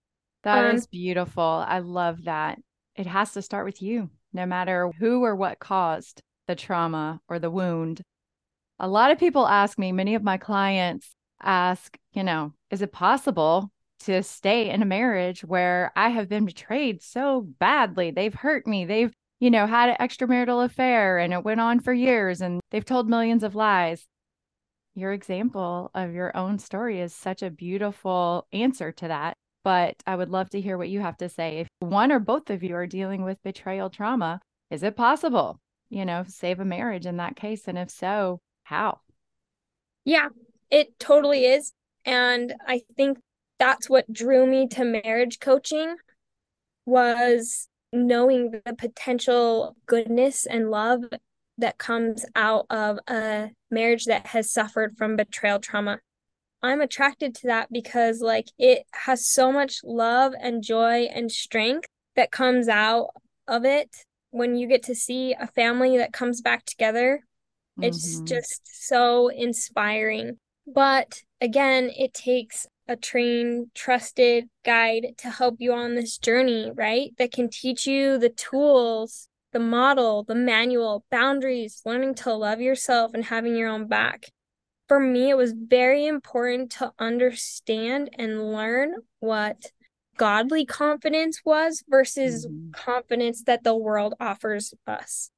That 0.46 0.70
um, 0.70 0.76
is 0.76 0.88
beautiful. 0.88 1.44
I 1.44 1.80
love 1.80 2.24
that. 2.24 2.60
It 2.96 3.08
has 3.08 3.34
to 3.34 3.42
start 3.42 3.66
with 3.66 3.82
you, 3.82 4.10
no 4.32 4.46
matter 4.46 4.90
who 5.00 5.24
or 5.24 5.36
what 5.36 5.60
caused 5.60 6.22
the 6.48 6.56
trauma 6.56 7.20
or 7.28 7.40
the 7.40 7.52
wound. 7.52 8.02
A 8.80 8.88
lot 8.88 9.12
of 9.12 9.20
people 9.20 9.48
ask 9.48 9.78
me, 9.78 9.92
many 9.92 10.16
of 10.16 10.24
my 10.24 10.38
clients 10.38 11.14
ask, 11.42 11.98
you 12.14 12.24
know, 12.24 12.54
is 12.72 12.82
it 12.82 12.94
possible 12.94 13.70
to 14.02 14.24
stay 14.24 14.70
in 14.70 14.82
a 14.82 14.86
marriage 14.86 15.44
where 15.44 15.92
I 15.96 16.10
have 16.10 16.30
been 16.30 16.46
betrayed 16.46 17.02
so 17.02 17.42
badly? 17.60 18.12
They've 18.12 18.34
hurt 18.34 18.66
me. 18.66 18.86
They've 18.86 19.12
you 19.40 19.52
know, 19.52 19.68
had 19.68 19.90
an 19.90 19.98
extramarital 20.00 20.64
affair 20.64 21.18
and 21.18 21.34
it 21.34 21.44
went 21.44 21.60
on 21.60 21.80
for 21.80 21.94
years 21.94 22.42
and 22.42 22.62
they've 22.72 22.86
told 22.86 23.10
millions 23.10 23.44
of 23.44 23.54
lies. 23.54 24.08
Your 24.96 25.12
example 25.12 25.92
of 25.94 26.14
your 26.14 26.36
own 26.38 26.58
story 26.58 27.02
is 27.02 27.14
such 27.14 27.44
a 27.44 27.50
beautiful 27.50 28.48
answer 28.54 28.94
to 28.94 29.08
that. 29.10 29.36
But 29.66 29.96
I 30.06 30.16
would 30.16 30.30
love 30.30 30.52
to 30.52 30.62
hear 30.62 30.78
what 30.78 30.90
you 30.90 31.00
have 31.00 31.18
to 31.18 31.28
say. 31.28 31.58
If 31.58 31.68
one 31.80 32.12
or 32.12 32.20
both 32.20 32.52
of 32.52 32.62
you 32.62 32.76
are 32.76 32.86
dealing 32.86 33.24
with 33.24 33.42
betrayal 33.42 33.90
trauma, 33.90 34.40
is 34.70 34.84
it 34.84 34.96
possible, 34.96 35.60
you 35.90 36.06
know, 36.06 36.24
save 36.28 36.60
a 36.60 36.66
marriage 36.66 37.08
in 37.08 37.18
that 37.18 37.36
case? 37.36 37.68
And 37.68 37.76
if 37.76 37.90
so, 37.90 38.42
how? 38.62 39.00
Yeah, 40.04 40.30
it 40.70 41.00
totally 41.00 41.46
is. 41.46 41.74
And 42.06 42.54
I 42.68 42.82
think 42.96 43.18
that's 43.58 43.90
what 43.90 44.12
drew 44.14 44.46
me 44.46 44.68
to 44.68 44.86
marriage 44.86 45.40
coaching 45.40 45.96
was 46.86 47.68
knowing 47.92 48.52
the 48.52 48.76
potential 48.76 49.76
goodness 49.88 50.46
and 50.46 50.70
love 50.70 51.06
that 51.58 51.80
comes 51.80 52.24
out 52.36 52.68
of 52.70 53.00
a 53.08 53.50
marriage 53.72 54.06
that 54.06 54.28
has 54.28 54.52
suffered 54.52 54.96
from 54.96 55.16
betrayal 55.16 55.58
trauma. 55.58 55.98
I'm 56.62 56.82
attracted 56.82 57.36
to 57.36 57.48
that 57.48 57.72
because 57.72 58.22
like 58.22 58.48
it 58.58 58.84
has 58.92 59.26
so 59.28 59.52
much 59.52 59.82
love 59.84 60.34
and 60.40 60.64
joy 60.64 61.04
and 61.04 61.32
strength 61.32 61.88
that 62.16 62.32
comes 62.32 62.68
out 62.68 63.10
of 63.48 63.66
it 63.66 63.96
when 64.32 64.56
you 64.56 64.68
get 64.68 64.84
to 64.84 64.96
see 64.96 65.34
a 65.40 65.48
family 65.48 65.98
that 65.98 66.14
comes 66.14 66.42
back 66.42 66.66
together. 66.66 67.22
Mm-hmm. 67.80 67.84
It's 67.84 68.20
just 68.22 68.88
so 68.88 69.28
inspiring. 69.28 70.38
But 70.68 71.22
again, 71.40 71.92
it 71.96 72.14
takes 72.14 72.68
a 72.88 72.96
trained, 72.96 73.68
trusted 73.74 74.50
guide 74.64 75.16
to 75.20 75.30
help 75.30 75.56
you 75.60 75.74
on 75.74 75.96
this 75.96 76.18
journey, 76.18 76.72
right? 76.74 77.12
That 77.18 77.32
can 77.32 77.50
teach 77.50 77.88
you 77.88 78.18
the 78.18 78.30
tools, 78.30 79.28
the 79.54 79.60
model, 79.60 80.24
the 80.24 80.36
manual, 80.36 81.04
boundaries, 81.10 81.82
learning 81.86 82.16
to 82.16 82.34
love 82.34 82.62
yourself 82.62 83.14
and 83.14 83.26
having 83.26 83.56
your 83.56 83.70
own 83.70 83.88
back. 83.88 84.32
For 84.88 85.00
me, 85.00 85.30
it 85.30 85.38
was 85.38 85.54
very 85.54 86.06
important 86.06 86.72
to 86.74 86.92
understand 87.00 88.12
and 88.18 88.52
learn 88.52 88.94
what 89.20 89.72
godly 90.18 90.66
confidence 90.66 91.42
was 91.44 91.84
versus 91.90 92.46
mm-hmm. 92.46 92.72
confidence 92.72 93.44
that 93.44 93.64
the 93.64 93.76
world 93.76 94.14
offers 94.20 94.74
us. 94.86 95.32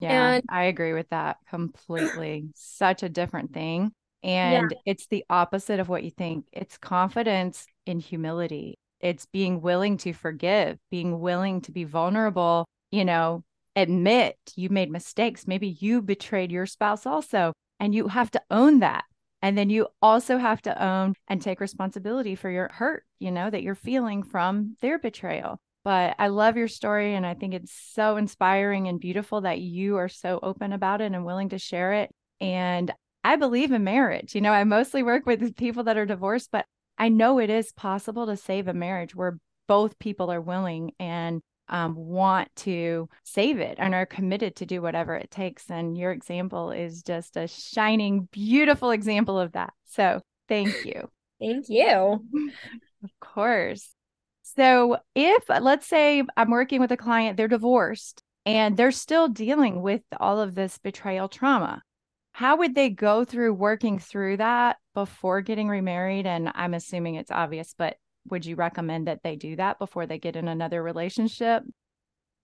Yeah, 0.00 0.34
and, 0.34 0.44
I 0.48 0.64
agree 0.64 0.92
with 0.92 1.08
that 1.10 1.38
completely. 1.48 2.48
Such 2.54 3.02
a 3.02 3.08
different 3.08 3.52
thing. 3.52 3.92
And 4.22 4.70
yeah. 4.70 4.78
it's 4.84 5.06
the 5.08 5.24
opposite 5.28 5.80
of 5.80 5.88
what 5.88 6.04
you 6.04 6.10
think. 6.10 6.46
It's 6.52 6.78
confidence 6.78 7.66
in 7.86 7.98
humility. 7.98 8.78
It's 9.00 9.26
being 9.26 9.60
willing 9.60 9.96
to 9.98 10.12
forgive, 10.12 10.78
being 10.90 11.20
willing 11.20 11.60
to 11.62 11.72
be 11.72 11.84
vulnerable, 11.84 12.64
you 12.90 13.04
know, 13.04 13.44
admit 13.76 14.36
you 14.56 14.70
made 14.70 14.90
mistakes. 14.90 15.46
Maybe 15.46 15.76
you 15.80 16.02
betrayed 16.02 16.50
your 16.50 16.66
spouse 16.66 17.06
also, 17.06 17.52
and 17.80 17.94
you 17.94 18.08
have 18.08 18.30
to 18.32 18.42
own 18.50 18.80
that. 18.80 19.04
And 19.40 19.56
then 19.56 19.70
you 19.70 19.86
also 20.02 20.38
have 20.38 20.60
to 20.62 20.84
own 20.84 21.14
and 21.28 21.40
take 21.40 21.60
responsibility 21.60 22.34
for 22.34 22.50
your 22.50 22.70
hurt, 22.72 23.04
you 23.20 23.30
know, 23.30 23.48
that 23.50 23.62
you're 23.62 23.76
feeling 23.76 24.22
from 24.22 24.76
their 24.80 24.98
betrayal. 24.98 25.60
But 25.84 26.16
I 26.18 26.28
love 26.28 26.56
your 26.56 26.68
story. 26.68 27.14
And 27.14 27.24
I 27.24 27.34
think 27.34 27.54
it's 27.54 27.72
so 27.72 28.16
inspiring 28.16 28.88
and 28.88 28.98
beautiful 29.00 29.42
that 29.42 29.60
you 29.60 29.96
are 29.96 30.08
so 30.08 30.40
open 30.42 30.72
about 30.72 31.00
it 31.00 31.12
and 31.12 31.24
willing 31.24 31.50
to 31.50 31.58
share 31.58 31.92
it. 31.92 32.10
And 32.40 32.92
I 33.22 33.36
believe 33.36 33.72
in 33.72 33.84
marriage. 33.84 34.34
You 34.34 34.40
know, 34.40 34.52
I 34.52 34.64
mostly 34.64 35.02
work 35.02 35.24
with 35.24 35.56
people 35.56 35.84
that 35.84 35.96
are 35.96 36.06
divorced, 36.06 36.50
but 36.50 36.64
I 36.98 37.08
know 37.08 37.38
it 37.38 37.50
is 37.50 37.72
possible 37.72 38.26
to 38.26 38.36
save 38.36 38.66
a 38.66 38.74
marriage 38.74 39.14
where 39.14 39.38
both 39.68 39.98
people 39.98 40.32
are 40.32 40.40
willing 40.40 40.92
and 40.98 41.40
um, 41.68 41.94
want 41.94 42.48
to 42.56 43.08
save 43.24 43.58
it 43.58 43.76
and 43.78 43.94
are 43.94 44.06
committed 44.06 44.56
to 44.56 44.66
do 44.66 44.82
whatever 44.82 45.14
it 45.14 45.30
takes. 45.30 45.70
And 45.70 45.96
your 45.96 46.12
example 46.12 46.70
is 46.70 47.02
just 47.02 47.36
a 47.36 47.46
shining, 47.48 48.28
beautiful 48.32 48.90
example 48.90 49.38
of 49.38 49.52
that. 49.52 49.72
So 49.84 50.20
thank 50.48 50.84
you. 50.84 51.10
Thank 51.40 51.66
you. 51.68 52.24
Of 53.04 53.10
course. 53.20 53.94
So, 54.42 54.96
if 55.14 55.44
let's 55.48 55.86
say 55.86 56.24
I'm 56.36 56.50
working 56.50 56.80
with 56.80 56.90
a 56.90 56.96
client, 56.96 57.36
they're 57.36 57.46
divorced 57.46 58.24
and 58.44 58.76
they're 58.76 58.90
still 58.90 59.28
dealing 59.28 59.82
with 59.82 60.02
all 60.18 60.40
of 60.40 60.56
this 60.56 60.78
betrayal 60.78 61.28
trauma, 61.28 61.82
how 62.32 62.56
would 62.56 62.74
they 62.74 62.90
go 62.90 63.24
through 63.24 63.54
working 63.54 63.98
through 63.98 64.38
that 64.38 64.78
before 64.94 65.42
getting 65.42 65.68
remarried? 65.68 66.26
And 66.26 66.50
I'm 66.54 66.74
assuming 66.74 67.14
it's 67.14 67.30
obvious, 67.30 67.74
but 67.76 67.96
would 68.30 68.46
you 68.46 68.56
recommend 68.56 69.06
that 69.06 69.22
they 69.22 69.36
do 69.36 69.56
that 69.56 69.78
before 69.78 70.06
they 70.06 70.18
get 70.18 70.36
in 70.36 70.48
another 70.48 70.82
relationship? 70.82 71.62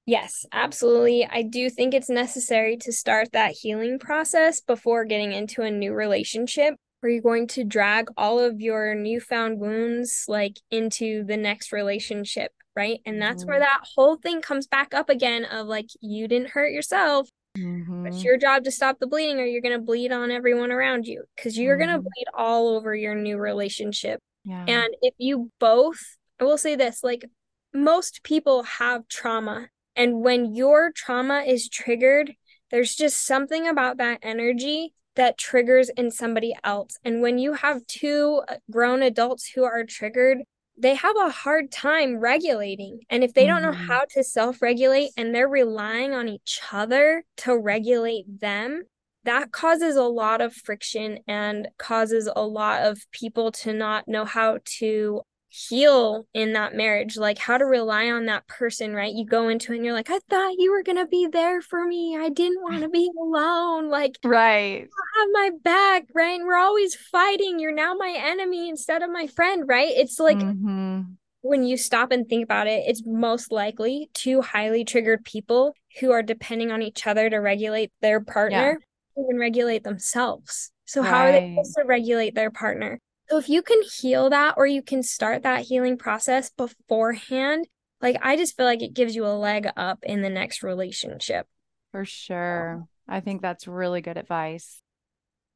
Yes, 0.06 0.44
absolutely. 0.52 1.26
I 1.26 1.42
do 1.42 1.70
think 1.70 1.94
it's 1.94 2.10
necessary 2.10 2.76
to 2.78 2.92
start 2.92 3.32
that 3.32 3.52
healing 3.52 3.98
process 3.98 4.60
before 4.60 5.06
getting 5.06 5.32
into 5.32 5.62
a 5.62 5.70
new 5.70 5.94
relationship 5.94 6.74
where 7.00 7.10
you're 7.10 7.22
going 7.22 7.46
to 7.46 7.64
drag 7.64 8.08
all 8.16 8.38
of 8.38 8.60
your 8.60 8.94
newfound 8.94 9.60
wounds 9.60 10.24
like 10.28 10.58
into 10.70 11.24
the 11.24 11.36
next 11.36 11.72
relationship, 11.72 12.52
right? 12.76 13.00
And 13.06 13.20
that's 13.20 13.42
mm-hmm. 13.42 13.50
where 13.50 13.60
that 13.60 13.84
whole 13.94 14.16
thing 14.16 14.42
comes 14.42 14.66
back 14.66 14.92
up 14.92 15.08
again 15.08 15.44
of 15.44 15.66
like 15.66 15.88
you 16.00 16.28
didn't 16.28 16.50
hurt 16.50 16.72
yourself. 16.72 17.28
Mm-hmm. 17.56 18.06
It's 18.06 18.24
your 18.24 18.36
job 18.36 18.64
to 18.64 18.70
stop 18.70 18.98
the 18.98 19.06
bleeding 19.06 19.38
or 19.38 19.44
you're 19.44 19.62
going 19.62 19.78
to 19.78 19.84
bleed 19.84 20.12
on 20.12 20.30
everyone 20.30 20.72
around 20.72 21.06
you 21.06 21.24
because 21.36 21.56
you're 21.58 21.78
mm-hmm. 21.78 21.86
going 21.86 21.96
to 21.96 22.02
bleed 22.02 22.26
all 22.34 22.68
over 22.68 22.94
your 22.94 23.14
new 23.14 23.38
relationship. 23.38 24.20
Yeah. 24.44 24.64
And 24.66 24.94
if 25.02 25.14
you 25.18 25.50
both, 25.58 26.00
I 26.40 26.44
will 26.44 26.58
say 26.58 26.76
this, 26.76 27.02
like 27.02 27.24
most 27.72 28.22
people 28.22 28.62
have 28.64 29.08
trauma 29.08 29.68
and 29.96 30.20
when 30.22 30.54
your 30.54 30.90
trauma 30.92 31.44
is 31.46 31.68
triggered, 31.68 32.34
there's 32.70 32.94
just 32.94 33.26
something 33.26 33.68
about 33.68 33.98
that 33.98 34.20
energy 34.22 34.94
that 35.16 35.38
triggers 35.38 35.90
in 35.90 36.10
somebody 36.10 36.56
else. 36.64 36.98
And 37.04 37.22
when 37.22 37.38
you 37.38 37.52
have 37.52 37.86
two 37.86 38.42
uh, 38.48 38.56
grown 38.70 39.02
adults 39.02 39.46
who 39.46 39.62
are 39.62 39.84
triggered, 39.84 40.38
they 40.76 40.96
have 40.96 41.14
a 41.16 41.30
hard 41.30 41.70
time 41.70 42.16
regulating. 42.16 43.00
And 43.08 43.22
if 43.22 43.32
they 43.32 43.42
mm-hmm. 43.42 43.48
don't 43.50 43.62
know 43.62 43.78
mm-hmm. 43.78 43.86
how 43.86 44.04
to 44.10 44.24
self 44.24 44.60
regulate 44.60 45.10
and 45.16 45.32
they're 45.32 45.48
relying 45.48 46.12
on 46.12 46.28
each 46.28 46.60
other 46.72 47.22
to 47.38 47.56
regulate 47.56 48.40
them, 48.40 48.82
that 49.24 49.52
causes 49.52 49.96
a 49.96 50.04
lot 50.04 50.40
of 50.40 50.54
friction 50.54 51.18
and 51.26 51.68
causes 51.78 52.28
a 52.34 52.46
lot 52.46 52.82
of 52.82 53.00
people 53.10 53.52
to 53.52 53.72
not 53.72 54.08
know 54.08 54.24
how 54.24 54.58
to 54.78 55.22
heal 55.54 56.26
in 56.34 56.52
that 56.54 56.74
marriage, 56.74 57.16
like 57.16 57.38
how 57.38 57.56
to 57.56 57.64
rely 57.64 58.10
on 58.10 58.26
that 58.26 58.46
person, 58.48 58.92
right? 58.92 59.14
You 59.14 59.24
go 59.24 59.48
into 59.48 59.72
it 59.72 59.76
and 59.76 59.84
you're 59.84 59.94
like, 59.94 60.10
I 60.10 60.18
thought 60.28 60.54
you 60.58 60.72
were 60.72 60.82
going 60.82 60.98
to 60.98 61.06
be 61.06 61.28
there 61.28 61.62
for 61.62 61.86
me. 61.86 62.16
I 62.18 62.28
didn't 62.28 62.62
want 62.62 62.82
to 62.82 62.88
be 62.88 63.08
alone. 63.18 63.88
Like, 63.88 64.18
right. 64.24 64.80
Have 64.80 65.28
my 65.32 65.50
back, 65.62 66.06
right? 66.12 66.38
And 66.38 66.46
we're 66.46 66.56
always 66.56 66.96
fighting. 66.96 67.60
You're 67.60 67.74
now 67.74 67.94
my 67.94 68.14
enemy 68.16 68.68
instead 68.68 69.02
of 69.02 69.10
my 69.10 69.28
friend, 69.28 69.64
right? 69.66 69.92
It's 69.94 70.18
like, 70.18 70.38
mm-hmm. 70.38 71.02
when 71.42 71.62
you 71.62 71.76
stop 71.76 72.10
and 72.10 72.28
think 72.28 72.42
about 72.42 72.66
it, 72.66 72.84
it's 72.88 73.02
most 73.06 73.52
likely 73.52 74.10
two 74.12 74.42
highly 74.42 74.84
triggered 74.84 75.24
people 75.24 75.74
who 76.00 76.10
are 76.10 76.22
depending 76.22 76.72
on 76.72 76.82
each 76.82 77.06
other 77.06 77.30
to 77.30 77.36
regulate 77.36 77.92
their 78.00 78.20
partner, 78.20 78.78
yeah. 78.80 78.86
Even 79.18 79.38
regulate 79.38 79.84
themselves. 79.84 80.70
So, 80.86 81.00
right. 81.00 81.08
how 81.08 81.26
are 81.26 81.32
they 81.32 81.50
supposed 81.54 81.76
to 81.76 81.84
regulate 81.86 82.34
their 82.34 82.50
partner? 82.50 82.98
So 83.28 83.38
if 83.38 83.48
you 83.48 83.62
can 83.62 83.80
heal 83.82 84.30
that 84.30 84.54
or 84.56 84.66
you 84.66 84.82
can 84.82 85.02
start 85.02 85.42
that 85.42 85.62
healing 85.62 85.96
process 85.96 86.50
beforehand, 86.50 87.66
like 88.00 88.16
I 88.22 88.36
just 88.36 88.56
feel 88.56 88.66
like 88.66 88.82
it 88.82 88.92
gives 88.92 89.16
you 89.16 89.24
a 89.26 89.28
leg 89.28 89.66
up 89.76 90.00
in 90.02 90.20
the 90.20 90.28
next 90.28 90.62
relationship. 90.62 91.46
For 91.92 92.04
sure. 92.04 92.74
Um, 92.74 92.88
I 93.08 93.20
think 93.20 93.40
that's 93.40 93.66
really 93.66 94.02
good 94.02 94.18
advice. 94.18 94.82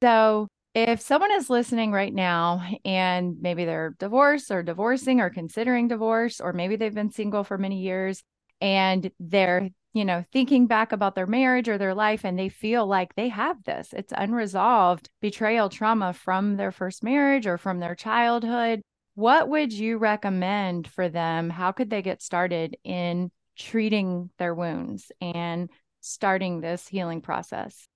So, 0.02 0.48
if 0.74 1.00
someone 1.00 1.32
is 1.32 1.50
listening 1.50 1.92
right 1.92 2.14
now 2.14 2.62
and 2.84 3.36
maybe 3.40 3.64
they're 3.64 3.96
divorced 3.98 4.50
or 4.50 4.62
divorcing 4.62 5.20
or 5.20 5.28
considering 5.28 5.88
divorce, 5.88 6.40
or 6.40 6.52
maybe 6.52 6.76
they've 6.76 6.94
been 6.94 7.10
single 7.10 7.42
for 7.42 7.58
many 7.58 7.80
years 7.80 8.22
and 8.60 9.10
they're 9.18 9.70
you 9.92 10.04
know, 10.04 10.24
thinking 10.32 10.66
back 10.66 10.92
about 10.92 11.14
their 11.14 11.26
marriage 11.26 11.68
or 11.68 11.78
their 11.78 11.94
life 11.94 12.24
and 12.24 12.38
they 12.38 12.48
feel 12.48 12.86
like 12.86 13.14
they 13.14 13.28
have 13.28 13.62
this. 13.64 13.92
It's 13.92 14.12
unresolved 14.16 15.08
betrayal 15.20 15.68
trauma 15.68 16.12
from 16.12 16.56
their 16.56 16.72
first 16.72 17.02
marriage 17.02 17.46
or 17.46 17.58
from 17.58 17.80
their 17.80 17.94
childhood. 17.94 18.82
What 19.14 19.48
would 19.48 19.72
you 19.72 19.98
recommend 19.98 20.86
for 20.88 21.08
them? 21.08 21.50
How 21.50 21.72
could 21.72 21.90
they 21.90 22.02
get 22.02 22.22
started 22.22 22.76
in 22.84 23.30
treating 23.58 24.30
their 24.38 24.54
wounds 24.54 25.10
and 25.20 25.70
starting 26.00 26.60
this 26.60 26.86
healing 26.86 27.20
process? 27.20 27.88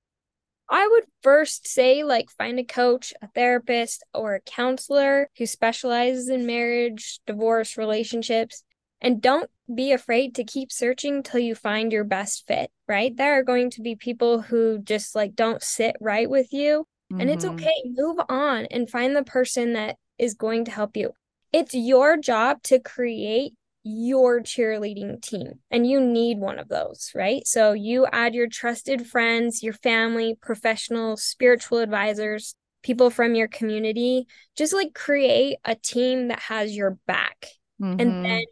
I 0.68 0.88
would 0.88 1.04
first 1.22 1.66
say, 1.66 2.02
like, 2.02 2.30
find 2.30 2.58
a 2.58 2.64
coach, 2.64 3.12
a 3.20 3.28
therapist, 3.28 4.02
or 4.14 4.34
a 4.34 4.40
counselor 4.40 5.28
who 5.36 5.44
specializes 5.44 6.30
in 6.30 6.46
marriage, 6.46 7.20
divorce, 7.26 7.76
relationships, 7.76 8.64
and 9.02 9.20
don't 9.20 9.50
be 9.72 9.92
afraid 9.92 10.34
to 10.36 10.44
keep 10.44 10.72
searching 10.72 11.22
till 11.22 11.40
you 11.40 11.54
find 11.54 11.92
your 11.92 12.04
best 12.04 12.46
fit, 12.46 12.70
right? 12.88 13.14
There 13.14 13.38
are 13.38 13.42
going 13.42 13.70
to 13.70 13.82
be 13.82 13.96
people 13.96 14.40
who 14.40 14.78
just 14.78 15.14
like 15.14 15.34
don't 15.34 15.62
sit 15.62 15.96
right 16.00 16.30
with 16.30 16.52
you. 16.52 16.86
Mm-hmm. 17.12 17.20
And 17.20 17.30
it's 17.30 17.44
mm-hmm. 17.44 17.56
okay. 17.56 17.82
Move 17.84 18.18
on 18.28 18.66
and 18.70 18.88
find 18.88 19.14
the 19.14 19.24
person 19.24 19.74
that 19.74 19.96
is 20.18 20.34
going 20.34 20.64
to 20.66 20.70
help 20.70 20.96
you. 20.96 21.10
It's 21.52 21.74
your 21.74 22.16
job 22.16 22.62
to 22.64 22.78
create 22.78 23.52
your 23.84 24.40
cheerleading 24.40 25.20
team, 25.20 25.54
and 25.68 25.84
you 25.84 26.00
need 26.00 26.38
one 26.38 26.60
of 26.60 26.68
those, 26.68 27.10
right? 27.16 27.44
So 27.46 27.72
you 27.72 28.06
add 28.06 28.32
your 28.32 28.46
trusted 28.46 29.06
friends, 29.06 29.62
your 29.62 29.72
family, 29.72 30.38
professional, 30.40 31.16
spiritual 31.16 31.78
advisors, 31.78 32.54
people 32.84 33.10
from 33.10 33.34
your 33.34 33.48
community. 33.48 34.28
Just 34.56 34.72
like 34.72 34.94
create 34.94 35.56
a 35.64 35.74
team 35.74 36.28
that 36.28 36.38
has 36.38 36.76
your 36.76 36.96
back. 37.06 37.46
Mm-hmm. 37.80 38.00
And 38.00 38.24
then 38.24 38.44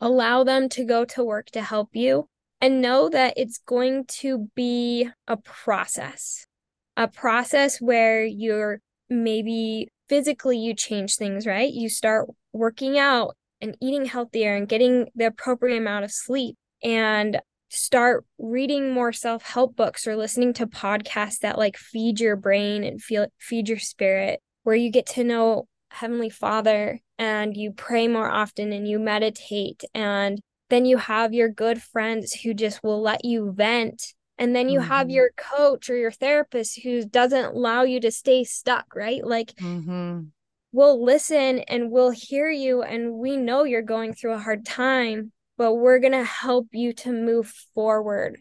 allow 0.00 0.44
them 0.44 0.68
to 0.68 0.84
go 0.84 1.04
to 1.04 1.24
work 1.24 1.50
to 1.50 1.62
help 1.62 1.90
you 1.92 2.28
and 2.60 2.80
know 2.80 3.08
that 3.08 3.34
it's 3.36 3.58
going 3.58 4.04
to 4.06 4.48
be 4.54 5.08
a 5.26 5.36
process 5.36 6.46
a 6.98 7.06
process 7.06 7.80
where 7.80 8.24
you're 8.24 8.80
maybe 9.08 9.88
physically 10.08 10.58
you 10.58 10.74
change 10.74 11.16
things 11.16 11.46
right? 11.46 11.72
You 11.72 11.88
start 11.88 12.28
working 12.52 12.98
out 12.98 13.36
and 13.60 13.76
eating 13.80 14.04
healthier 14.04 14.54
and 14.54 14.68
getting 14.68 15.08
the 15.14 15.26
appropriate 15.26 15.78
amount 15.78 16.04
of 16.04 16.10
sleep 16.10 16.56
and 16.82 17.40
start 17.70 18.24
reading 18.38 18.92
more 18.92 19.12
self-help 19.12 19.76
books 19.76 20.06
or 20.06 20.16
listening 20.16 20.52
to 20.54 20.66
podcasts 20.66 21.38
that 21.40 21.58
like 21.58 21.76
feed 21.76 22.18
your 22.18 22.34
brain 22.34 22.82
and 22.82 23.00
feel 23.00 23.26
feed 23.38 23.68
your 23.68 23.78
spirit 23.78 24.40
where 24.64 24.76
you 24.76 24.90
get 24.90 25.06
to 25.06 25.22
know 25.22 25.68
heavenly 25.90 26.30
father 26.30 27.00
and 27.18 27.56
you 27.56 27.72
pray 27.72 28.08
more 28.08 28.30
often 28.30 28.72
and 28.72 28.86
you 28.86 28.98
meditate 28.98 29.82
and 29.94 30.40
then 30.70 30.84
you 30.84 30.98
have 30.98 31.32
your 31.32 31.48
good 31.48 31.82
friends 31.82 32.32
who 32.32 32.52
just 32.54 32.82
will 32.82 33.00
let 33.00 33.24
you 33.24 33.52
vent 33.52 34.14
and 34.38 34.54
then 34.54 34.68
you 34.68 34.78
mm-hmm. 34.80 34.88
have 34.88 35.10
your 35.10 35.30
coach 35.36 35.90
or 35.90 35.96
your 35.96 36.10
therapist 36.10 36.80
who 36.82 37.04
doesn't 37.04 37.56
allow 37.56 37.82
you 37.82 38.00
to 38.00 38.10
stay 38.10 38.44
stuck 38.44 38.94
right 38.94 39.24
like 39.24 39.54
mm-hmm. 39.54 40.20
we'll 40.72 41.02
listen 41.02 41.60
and 41.60 41.90
we'll 41.90 42.10
hear 42.10 42.50
you 42.50 42.82
and 42.82 43.14
we 43.14 43.36
know 43.36 43.64
you're 43.64 43.82
going 43.82 44.14
through 44.14 44.32
a 44.32 44.38
hard 44.38 44.64
time 44.64 45.32
but 45.56 45.74
we're 45.74 45.98
going 45.98 46.12
to 46.12 46.24
help 46.24 46.68
you 46.72 46.92
to 46.92 47.12
move 47.12 47.52
forward 47.74 48.40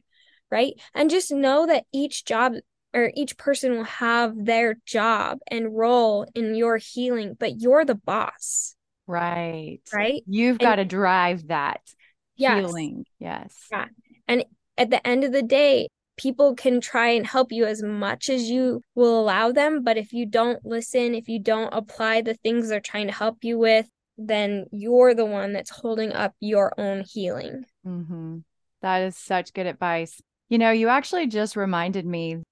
right 0.51 0.73
and 0.93 1.10
just 1.10 1.31
know 1.31 1.65
that 1.65 1.83
each 1.93 2.25
job 2.25 2.53
or 2.93 3.12
each 3.15 3.38
person 3.38 3.73
will 3.73 3.84
have 3.84 4.34
their 4.36 4.76
job 4.86 5.39
and 5.47 5.78
role 5.78 6.26
in 6.34 6.56
your 6.56 6.78
healing 6.78 7.36
but 7.39 7.60
you're 7.60 7.86
the 7.86 7.95
boss 7.95 8.76
Right. 9.08 9.80
Right. 9.93 10.21
You've 10.28 10.60
got 10.60 10.76
to 10.76 10.86
drive 10.86 11.47
that 11.47 11.80
yes. 12.36 12.60
healing. 12.60 13.06
Yes. 13.19 13.56
Yeah. 13.71 13.86
And 14.28 14.45
at 14.78 14.89
the 14.89 15.06
end 15.08 15.23
of 15.23 15.32
the 15.32 15.41
day, 15.41 15.88
people 16.17 16.56
can 16.56 16.82
try 16.82 17.10
and 17.10 17.26
help 17.26 17.52
you 17.52 17.65
as 17.65 17.82
much 17.82 18.30
as 18.30 18.50
you 18.50 18.82
will 18.95 19.19
allow 19.19 19.52
them. 19.52 19.84
But 19.84 19.97
if 19.97 20.12
you 20.12 20.26
don't 20.26 20.63
listen, 20.65 21.15
if 21.15 21.30
you 21.30 21.39
don't 21.39 21.73
apply 21.73 22.21
the 22.21 22.34
things 22.34 22.67
they're 22.67 22.82
trying 22.82 23.08
to 23.08 23.13
help 23.13 23.43
you 23.43 23.58
with, 23.58 23.88
then 24.17 24.65
you're 24.71 25.13
the 25.13 25.26
one 25.26 25.54
that's 25.54 25.69
holding 25.69 26.12
up 26.12 26.34
your 26.39 26.73
own 26.78 27.06
healing. 27.08 27.63
Mm-hmm. 27.86 28.39
That 28.82 29.04
is 29.04 29.15
such 29.15 29.54
good 29.54 29.67
advice. 29.67 30.19
You 30.50 30.58
know, 30.58 30.71
you 30.71 30.89
actually 30.89 31.28
just 31.28 31.56
reminded 31.56 32.06
me 32.06 32.43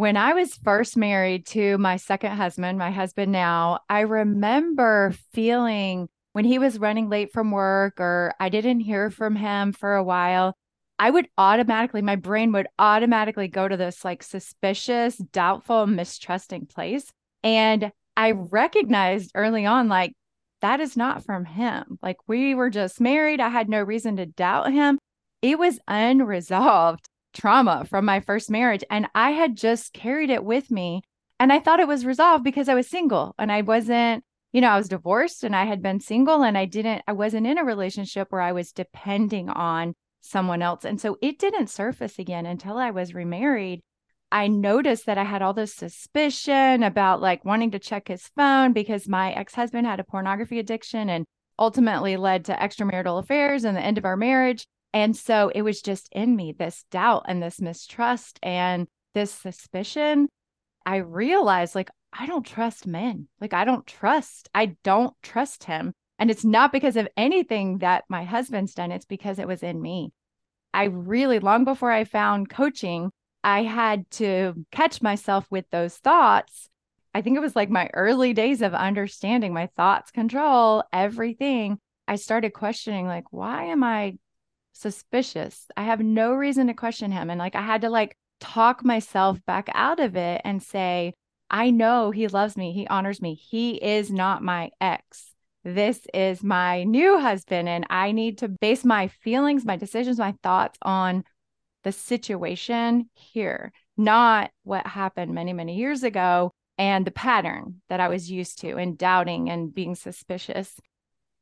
when 0.00 0.16
I 0.16 0.32
was 0.32 0.54
first 0.54 0.96
married 0.96 1.44
to 1.48 1.76
my 1.76 1.98
second 1.98 2.30
husband, 2.30 2.78
my 2.78 2.90
husband 2.90 3.32
now, 3.32 3.80
I 3.90 4.00
remember 4.00 5.12
feeling 5.34 6.08
when 6.32 6.46
he 6.46 6.58
was 6.58 6.78
running 6.78 7.10
late 7.10 7.34
from 7.34 7.50
work 7.50 8.00
or 8.00 8.32
I 8.40 8.48
didn't 8.48 8.80
hear 8.80 9.10
from 9.10 9.36
him 9.36 9.74
for 9.74 9.96
a 9.96 10.02
while, 10.02 10.56
I 10.98 11.10
would 11.10 11.28
automatically, 11.36 12.00
my 12.00 12.16
brain 12.16 12.50
would 12.52 12.66
automatically 12.78 13.46
go 13.46 13.68
to 13.68 13.76
this 13.76 14.02
like 14.02 14.22
suspicious, 14.22 15.18
doubtful, 15.18 15.86
mistrusting 15.86 16.64
place. 16.64 17.12
And 17.44 17.92
I 18.16 18.30
recognized 18.30 19.32
early 19.34 19.66
on, 19.66 19.90
like, 19.90 20.14
that 20.62 20.80
is 20.80 20.96
not 20.96 21.26
from 21.26 21.44
him. 21.44 21.98
Like, 22.00 22.16
we 22.26 22.54
were 22.54 22.70
just 22.70 23.02
married. 23.02 23.38
I 23.38 23.50
had 23.50 23.68
no 23.68 23.82
reason 23.82 24.16
to 24.16 24.24
doubt 24.24 24.72
him. 24.72 24.98
It 25.42 25.58
was 25.58 25.78
unresolved 25.86 27.06
trauma 27.32 27.84
from 27.88 28.04
my 28.04 28.20
first 28.20 28.50
marriage. 28.50 28.84
And 28.90 29.06
I 29.14 29.30
had 29.30 29.56
just 29.56 29.92
carried 29.92 30.30
it 30.30 30.44
with 30.44 30.70
me. 30.70 31.02
And 31.38 31.52
I 31.52 31.58
thought 31.58 31.80
it 31.80 31.88
was 31.88 32.04
resolved 32.04 32.44
because 32.44 32.68
I 32.68 32.74
was 32.74 32.88
single 32.88 33.34
and 33.38 33.50
I 33.50 33.62
wasn't, 33.62 34.24
you 34.52 34.60
know, 34.60 34.68
I 34.68 34.76
was 34.76 34.88
divorced 34.88 35.42
and 35.42 35.56
I 35.56 35.64
had 35.64 35.82
been 35.82 36.00
single 36.00 36.42
and 36.42 36.58
I 36.58 36.66
didn't, 36.66 37.02
I 37.08 37.12
wasn't 37.12 37.46
in 37.46 37.56
a 37.56 37.64
relationship 37.64 38.28
where 38.30 38.42
I 38.42 38.52
was 38.52 38.72
depending 38.72 39.48
on 39.48 39.94
someone 40.20 40.60
else. 40.60 40.84
And 40.84 41.00
so 41.00 41.16
it 41.22 41.38
didn't 41.38 41.70
surface 41.70 42.18
again 42.18 42.44
until 42.44 42.76
I 42.76 42.90
was 42.90 43.14
remarried. 43.14 43.80
I 44.32 44.46
noticed 44.46 45.06
that 45.06 45.18
I 45.18 45.24
had 45.24 45.42
all 45.42 45.54
this 45.54 45.74
suspicion 45.74 46.82
about 46.82 47.20
like 47.20 47.44
wanting 47.44 47.72
to 47.72 47.78
check 47.78 48.08
his 48.08 48.28
phone 48.36 48.72
because 48.72 49.08
my 49.08 49.32
ex 49.32 49.54
husband 49.54 49.86
had 49.86 49.98
a 49.98 50.04
pornography 50.04 50.58
addiction 50.58 51.08
and 51.08 51.24
ultimately 51.58 52.16
led 52.16 52.44
to 52.44 52.54
extramarital 52.54 53.18
affairs 53.18 53.64
and 53.64 53.76
the 53.76 53.80
end 53.80 53.98
of 53.98 54.04
our 54.04 54.16
marriage. 54.16 54.66
And 54.92 55.16
so 55.16 55.50
it 55.54 55.62
was 55.62 55.82
just 55.82 56.08
in 56.12 56.34
me 56.34 56.52
this 56.52 56.84
doubt 56.90 57.26
and 57.28 57.42
this 57.42 57.60
mistrust 57.60 58.38
and 58.42 58.86
this 59.14 59.32
suspicion. 59.32 60.28
I 60.84 60.96
realized 60.96 61.74
like, 61.74 61.90
I 62.12 62.26
don't 62.26 62.44
trust 62.44 62.86
men. 62.86 63.28
Like, 63.40 63.52
I 63.52 63.64
don't 63.64 63.86
trust, 63.86 64.48
I 64.54 64.76
don't 64.82 65.14
trust 65.22 65.64
him. 65.64 65.92
And 66.18 66.30
it's 66.30 66.44
not 66.44 66.72
because 66.72 66.96
of 66.96 67.08
anything 67.16 67.78
that 67.78 68.04
my 68.08 68.24
husband's 68.24 68.74
done, 68.74 68.92
it's 68.92 69.06
because 69.06 69.38
it 69.38 69.46
was 69.46 69.62
in 69.62 69.80
me. 69.80 70.12
I 70.74 70.84
really, 70.84 71.38
long 71.38 71.64
before 71.64 71.90
I 71.90 72.04
found 72.04 72.50
coaching, 72.50 73.10
I 73.42 73.62
had 73.62 74.10
to 74.12 74.66
catch 74.70 75.00
myself 75.00 75.46
with 75.50 75.64
those 75.70 75.96
thoughts. 75.96 76.68
I 77.14 77.22
think 77.22 77.36
it 77.36 77.40
was 77.40 77.56
like 77.56 77.70
my 77.70 77.88
early 77.94 78.34
days 78.34 78.60
of 78.62 78.74
understanding 78.74 79.54
my 79.54 79.68
thoughts 79.76 80.10
control 80.10 80.84
everything. 80.92 81.78
I 82.06 82.16
started 82.16 82.52
questioning, 82.52 83.06
like, 83.06 83.32
why 83.32 83.66
am 83.66 83.82
I 83.82 84.18
suspicious? 84.72 85.66
I 85.76 85.84
have 85.84 86.00
no 86.00 86.32
reason 86.32 86.66
to 86.68 86.74
question 86.74 87.12
him. 87.12 87.30
And 87.30 87.38
like, 87.38 87.54
I 87.54 87.62
had 87.62 87.82
to 87.82 87.90
like 87.90 88.16
talk 88.40 88.84
myself 88.84 89.38
back 89.46 89.68
out 89.74 90.00
of 90.00 90.16
it 90.16 90.40
and 90.44 90.62
say, 90.62 91.14
I 91.50 91.70
know 91.70 92.10
he 92.10 92.28
loves 92.28 92.56
me. 92.56 92.72
He 92.72 92.86
honors 92.86 93.20
me. 93.20 93.34
He 93.34 93.76
is 93.76 94.10
not 94.10 94.42
my 94.42 94.70
ex 94.80 95.30
this 95.64 96.06
is 96.14 96.42
my 96.42 96.84
new 96.84 97.18
husband 97.18 97.68
and 97.68 97.86
I 97.90 98.12
need 98.12 98.38
to 98.38 98.48
base 98.48 98.84
my 98.84 99.08
feelings, 99.08 99.64
my 99.64 99.76
decisions, 99.76 100.18
my 100.18 100.34
thoughts 100.42 100.78
on 100.82 101.24
the 101.84 101.92
situation 101.92 103.10
here, 103.14 103.72
not 103.96 104.50
what 104.64 104.86
happened 104.86 105.34
many, 105.34 105.52
many 105.52 105.76
years 105.76 106.02
ago 106.02 106.50
and 106.78 107.06
the 107.06 107.10
pattern 107.10 107.82
that 107.88 108.00
I 108.00 108.08
was 108.08 108.30
used 108.30 108.60
to 108.60 108.76
and 108.76 108.96
doubting 108.96 109.50
and 109.50 109.72
being 109.72 109.94
suspicious. 109.94 110.78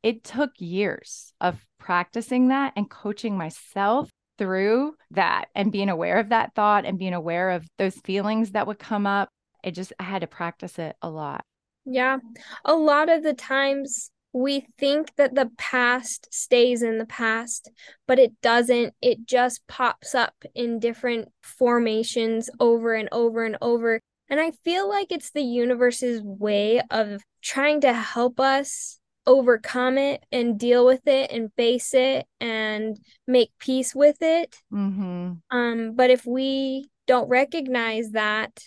It 0.02 0.24
took 0.24 0.52
years 0.58 1.32
of 1.40 1.64
practicing 1.78 2.48
that 2.48 2.72
and 2.76 2.88
coaching 2.88 3.36
myself 3.36 4.10
through 4.38 4.94
that 5.10 5.46
and 5.54 5.72
being 5.72 5.88
aware 5.88 6.18
of 6.18 6.28
that 6.28 6.54
thought 6.54 6.84
and 6.84 6.98
being 6.98 7.14
aware 7.14 7.50
of 7.50 7.66
those 7.78 7.96
feelings 7.96 8.52
that 8.52 8.66
would 8.66 8.78
come 8.78 9.06
up. 9.06 9.28
It 9.64 9.72
just, 9.72 9.92
I 9.98 10.04
had 10.04 10.20
to 10.20 10.28
practice 10.28 10.78
it 10.78 10.96
a 11.02 11.10
lot. 11.10 11.44
Yeah. 11.84 12.18
A 12.64 12.74
lot 12.74 13.08
of 13.08 13.22
the 13.22 13.34
times 13.34 14.10
we 14.32 14.66
think 14.78 15.14
that 15.16 15.34
the 15.34 15.50
past 15.56 16.28
stays 16.32 16.82
in 16.82 16.98
the 16.98 17.06
past, 17.06 17.70
but 18.06 18.18
it 18.18 18.32
doesn't. 18.42 18.94
It 19.00 19.26
just 19.26 19.66
pops 19.66 20.14
up 20.14 20.34
in 20.54 20.78
different 20.78 21.28
formations 21.42 22.50
over 22.60 22.94
and 22.94 23.08
over 23.10 23.44
and 23.44 23.56
over. 23.60 24.00
And 24.28 24.38
I 24.38 24.52
feel 24.64 24.88
like 24.88 25.10
it's 25.10 25.30
the 25.30 25.42
universe's 25.42 26.22
way 26.22 26.82
of 26.90 27.22
trying 27.42 27.80
to 27.80 27.92
help 27.94 28.38
us 28.38 29.00
overcome 29.28 29.98
it 29.98 30.24
and 30.32 30.58
deal 30.58 30.84
with 30.84 31.06
it 31.06 31.30
and 31.30 31.52
face 31.54 31.94
it 31.94 32.26
and 32.40 32.98
make 33.26 33.50
peace 33.60 33.94
with 33.94 34.16
it. 34.22 34.56
Mm-hmm. 34.72 35.32
Um, 35.56 35.92
but 35.94 36.10
if 36.10 36.26
we 36.26 36.90
don't 37.06 37.28
recognize 37.28 38.10
that 38.10 38.58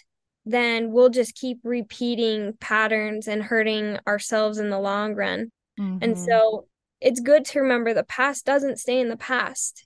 then 0.45 0.91
we'll 0.91 1.09
just 1.09 1.35
keep 1.35 1.59
repeating 1.63 2.53
patterns 2.59 3.27
and 3.27 3.43
hurting 3.43 3.99
ourselves 4.07 4.57
in 4.57 4.69
the 4.69 4.79
long 4.79 5.13
run. 5.13 5.51
Mm-hmm. 5.79 5.99
And 6.01 6.17
so 6.17 6.65
it's 6.99 7.19
good 7.19 7.45
to 7.45 7.59
remember 7.59 7.93
the 7.93 8.03
past 8.03 8.45
doesn't 8.45 8.79
stay 8.79 8.99
in 8.99 9.09
the 9.09 9.17
past. 9.17 9.85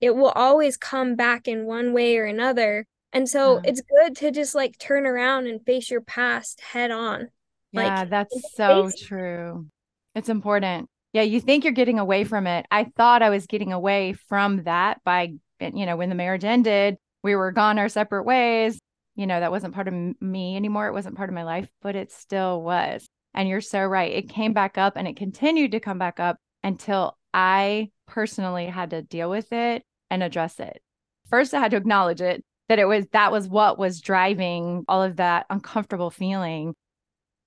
It 0.00 0.14
will 0.14 0.30
always 0.30 0.76
come 0.76 1.16
back 1.16 1.48
in 1.48 1.66
one 1.66 1.92
way 1.92 2.16
or 2.16 2.24
another. 2.24 2.86
And 3.12 3.28
so 3.28 3.56
yeah. 3.56 3.70
it's 3.70 3.82
good 3.82 4.16
to 4.18 4.30
just 4.30 4.54
like 4.54 4.78
turn 4.78 5.06
around 5.06 5.46
and 5.48 5.64
face 5.64 5.90
your 5.90 6.00
past 6.00 6.60
head 6.60 6.90
on. 6.90 7.28
Yeah, 7.72 8.00
like, 8.00 8.10
that's 8.10 8.54
so 8.54 8.90
true. 8.96 9.66
It's 10.14 10.28
important. 10.28 10.88
Yeah, 11.12 11.22
you 11.22 11.40
think 11.40 11.64
you're 11.64 11.72
getting 11.72 11.98
away 11.98 12.24
from 12.24 12.46
it. 12.46 12.66
I 12.70 12.84
thought 12.84 13.22
I 13.22 13.30
was 13.30 13.46
getting 13.46 13.72
away 13.72 14.12
from 14.12 14.64
that 14.64 15.02
by, 15.04 15.34
you 15.60 15.86
know, 15.86 15.96
when 15.96 16.08
the 16.08 16.14
marriage 16.14 16.44
ended, 16.44 16.96
we 17.22 17.34
were 17.34 17.52
gone 17.52 17.78
our 17.78 17.88
separate 17.88 18.24
ways 18.24 18.78
you 19.20 19.26
know, 19.26 19.38
that 19.38 19.50
wasn't 19.50 19.74
part 19.74 19.86
of 19.86 19.94
me 19.94 20.56
anymore. 20.56 20.86
It 20.86 20.94
wasn't 20.94 21.14
part 21.14 21.28
of 21.28 21.34
my 21.34 21.42
life, 21.42 21.68
but 21.82 21.94
it 21.94 22.10
still 22.10 22.62
was. 22.62 23.06
And 23.34 23.48
you're 23.48 23.60
so 23.60 23.84
right. 23.84 24.12
It 24.12 24.30
came 24.30 24.54
back 24.54 24.78
up 24.78 24.94
and 24.96 25.06
it 25.06 25.16
continued 25.16 25.72
to 25.72 25.80
come 25.80 25.98
back 25.98 26.18
up 26.18 26.38
until 26.62 27.18
I 27.34 27.90
personally 28.06 28.64
had 28.64 28.90
to 28.90 29.02
deal 29.02 29.28
with 29.28 29.52
it 29.52 29.82
and 30.10 30.22
address 30.22 30.58
it. 30.58 30.80
First, 31.28 31.52
I 31.52 31.60
had 31.60 31.70
to 31.72 31.76
acknowledge 31.76 32.22
it 32.22 32.42
that 32.68 32.78
it 32.78 32.86
was 32.86 33.04
that 33.12 33.30
was 33.30 33.46
what 33.46 33.78
was 33.78 34.00
driving 34.00 34.84
all 34.88 35.02
of 35.02 35.16
that 35.16 35.44
uncomfortable 35.50 36.10
feeling. 36.10 36.74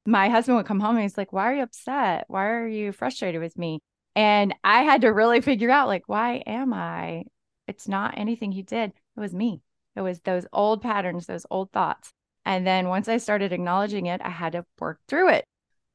My 0.06 0.30
husband 0.30 0.58
would 0.58 0.66
come 0.66 0.80
home 0.80 0.96
and 0.96 1.04
he's 1.04 1.18
like, 1.18 1.32
Why 1.34 1.52
are 1.52 1.56
you 1.56 1.63
upset? 1.63 2.26
Why 2.28 2.48
are 2.48 2.68
you 2.68 2.92
frustrated 2.92 3.42
with 3.42 3.58
me? 3.58 3.80
And 4.16 4.54
I 4.63 4.84
had 4.84 5.02
to 5.02 5.10
really 5.10 5.42
figure 5.42 5.70
out, 5.72 5.88
like, 5.88 6.04
why 6.08 6.44
am 6.46 6.74
I? 6.74 7.24
It's 7.68 7.88
not 7.88 8.18
anything 8.18 8.52
he 8.52 8.62
did. 8.62 8.92
It 8.92 9.20
was 9.20 9.34
me. 9.34 9.62
It 9.96 10.02
was 10.02 10.20
those 10.22 10.46
old 10.52 10.82
patterns, 10.82 11.26
those 11.26 11.46
old 11.50 11.72
thoughts. 11.72 12.12
And 12.46 12.68
then 12.68 12.89
once 12.89 13.08
I 13.08 13.18
started 13.18 13.54
acknowledging 13.54 14.08
it, 14.08 14.22
I 14.24 14.30
had 14.30 14.54
to 14.54 14.66
work 14.80 15.00
through 15.08 15.30
it, 15.30 15.46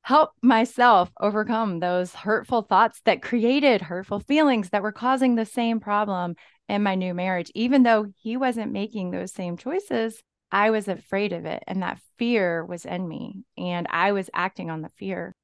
help 0.03 0.31
myself 0.43 1.11
overcome 1.21 1.79
those 1.79 2.15
hurtful 2.15 2.63
thoughts 2.63 3.01
that 3.05 3.23
created 3.23 3.83
hurtful 3.83 4.21
feelings 4.21 4.71
that 4.71 4.83
were 4.83 4.93
causing 4.93 5.35
the 5.35 5.45
same 5.45 5.79
problem 5.79 6.37
in 6.69 6.83
my 6.83 6.95
new 6.95 7.13
marriage. 7.13 7.51
Even 7.55 7.83
though 7.83 8.07
he 8.23 8.37
wasn't 8.37 8.73
making 8.73 9.11
those 9.11 9.33
same 9.33 9.57
choices, 9.59 10.23
I 10.51 10.71
was 10.71 10.89
afraid 10.89 11.33
of 11.33 11.45
it. 11.45 11.63
And 11.67 11.83
that 11.83 12.01
fear 12.19 12.65
was 12.65 12.85
in 12.85 13.07
me. 13.07 13.45
And 13.57 13.87
I 13.91 14.13
was 14.13 14.31
acting 14.33 14.71
on 14.71 14.83
the 14.83 14.91
fear. 14.91 15.35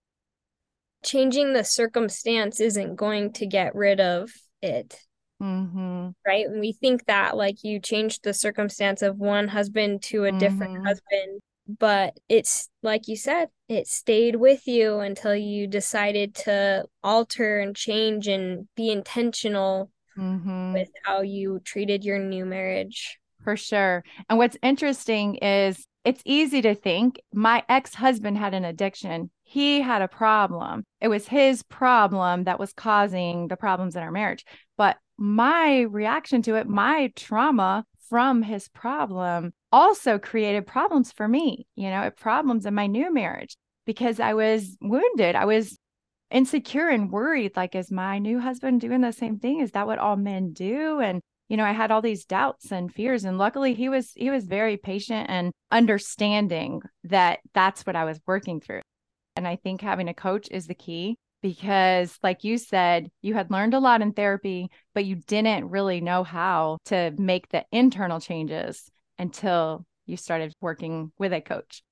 Changing 1.04 1.52
the 1.52 1.64
circumstance 1.64 2.60
isn't 2.60 2.96
going 2.96 3.32
to 3.34 3.46
get 3.46 3.74
rid 3.74 4.00
of 4.00 4.30
it. 4.62 4.98
Mm-hmm. 5.42 6.10
Right. 6.26 6.46
And 6.46 6.60
we 6.60 6.72
think 6.72 7.06
that 7.06 7.36
like 7.36 7.64
you 7.64 7.80
changed 7.80 8.24
the 8.24 8.32
circumstance 8.32 9.02
of 9.02 9.18
one 9.18 9.48
husband 9.48 10.02
to 10.04 10.24
a 10.24 10.28
mm-hmm. 10.28 10.38
different 10.38 10.86
husband, 10.86 11.42
but 11.66 12.18
it's 12.28 12.68
like 12.82 13.08
you 13.08 13.16
said, 13.16 13.48
it 13.68 13.86
stayed 13.86 14.36
with 14.36 14.66
you 14.66 15.00
until 15.00 15.34
you 15.34 15.66
decided 15.66 16.34
to 16.36 16.86
alter 17.02 17.60
and 17.60 17.76
change 17.76 18.28
and 18.28 18.68
be 18.74 18.90
intentional 18.90 19.90
mm-hmm. 20.16 20.72
with 20.72 20.88
how 21.04 21.20
you 21.20 21.60
treated 21.64 22.04
your 22.04 22.18
new 22.18 22.46
marriage. 22.46 23.18
For 23.44 23.56
sure. 23.56 24.02
And 24.28 24.38
what's 24.38 24.56
interesting 24.62 25.36
is 25.36 25.86
it's 26.04 26.22
easy 26.24 26.62
to 26.62 26.74
think 26.74 27.20
my 27.32 27.62
ex 27.68 27.94
husband 27.94 28.38
had 28.38 28.54
an 28.54 28.64
addiction. 28.64 29.30
He 29.42 29.80
had 29.80 30.02
a 30.02 30.08
problem. 30.08 30.84
It 31.00 31.08
was 31.08 31.28
his 31.28 31.62
problem 31.62 32.44
that 32.44 32.58
was 32.58 32.72
causing 32.72 33.48
the 33.48 33.56
problems 33.56 33.96
in 33.96 34.02
our 34.02 34.10
marriage. 34.10 34.44
But 34.76 34.96
my 35.16 35.82
reaction 35.82 36.42
to 36.42 36.56
it, 36.56 36.66
my 36.66 37.12
trauma 37.14 37.84
from 38.08 38.42
his 38.42 38.68
problem 38.68 39.52
also 39.72 40.18
created 40.18 40.66
problems 40.66 41.12
for 41.12 41.26
me, 41.26 41.66
you 41.74 41.90
know, 41.90 42.10
problems 42.10 42.66
in 42.66 42.74
my 42.74 42.86
new 42.86 43.12
marriage 43.12 43.56
because 43.86 44.20
I 44.20 44.34
was 44.34 44.76
wounded. 44.80 45.36
I 45.36 45.44
was 45.44 45.78
insecure 46.30 46.88
and 46.88 47.10
worried 47.10 47.56
like, 47.56 47.74
is 47.74 47.90
my 47.90 48.18
new 48.18 48.40
husband 48.40 48.80
doing 48.80 49.00
the 49.00 49.12
same 49.12 49.38
thing? 49.38 49.60
Is 49.60 49.72
that 49.72 49.86
what 49.86 49.98
all 49.98 50.16
men 50.16 50.52
do? 50.52 51.00
And 51.00 51.20
you 51.48 51.56
know 51.56 51.64
i 51.64 51.72
had 51.72 51.90
all 51.90 52.02
these 52.02 52.24
doubts 52.24 52.72
and 52.72 52.92
fears 52.92 53.24
and 53.24 53.38
luckily 53.38 53.74
he 53.74 53.88
was 53.88 54.12
he 54.14 54.30
was 54.30 54.44
very 54.44 54.76
patient 54.76 55.26
and 55.28 55.52
understanding 55.70 56.80
that 57.04 57.40
that's 57.52 57.86
what 57.86 57.96
i 57.96 58.04
was 58.04 58.20
working 58.26 58.60
through. 58.60 58.80
And 59.36 59.46
i 59.46 59.56
think 59.56 59.80
having 59.80 60.08
a 60.08 60.14
coach 60.14 60.48
is 60.50 60.66
the 60.66 60.74
key 60.74 61.16
because 61.42 62.18
like 62.22 62.44
you 62.44 62.56
said 62.56 63.08
you 63.20 63.34
had 63.34 63.50
learned 63.50 63.74
a 63.74 63.80
lot 63.80 64.00
in 64.00 64.12
therapy 64.12 64.68
but 64.94 65.04
you 65.04 65.16
didn't 65.16 65.70
really 65.70 66.00
know 66.00 66.24
how 66.24 66.78
to 66.86 67.12
make 67.18 67.48
the 67.48 67.64
internal 67.72 68.20
changes 68.20 68.90
until 69.18 69.84
you 70.06 70.16
started 70.16 70.52
working 70.60 71.12
with 71.18 71.32
a 71.32 71.40
coach. 71.40 71.82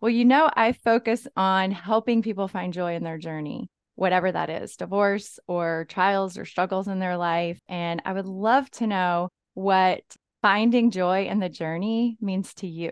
Well 0.00 0.10
you 0.10 0.24
know 0.24 0.48
i 0.54 0.72
focus 0.72 1.26
on 1.36 1.72
helping 1.72 2.22
people 2.22 2.48
find 2.48 2.72
joy 2.72 2.94
in 2.94 3.02
their 3.02 3.18
journey 3.18 3.68
whatever 3.98 4.30
that 4.30 4.48
is 4.48 4.76
divorce 4.76 5.38
or 5.48 5.86
trials 5.88 6.38
or 6.38 6.44
struggles 6.44 6.86
in 6.86 7.00
their 7.00 7.16
life 7.16 7.58
and 7.68 8.00
i 8.04 8.12
would 8.12 8.26
love 8.26 8.70
to 8.70 8.86
know 8.86 9.28
what 9.54 10.00
finding 10.40 10.90
joy 10.90 11.26
in 11.26 11.40
the 11.40 11.48
journey 11.48 12.16
means 12.20 12.54
to 12.54 12.66
you 12.66 12.90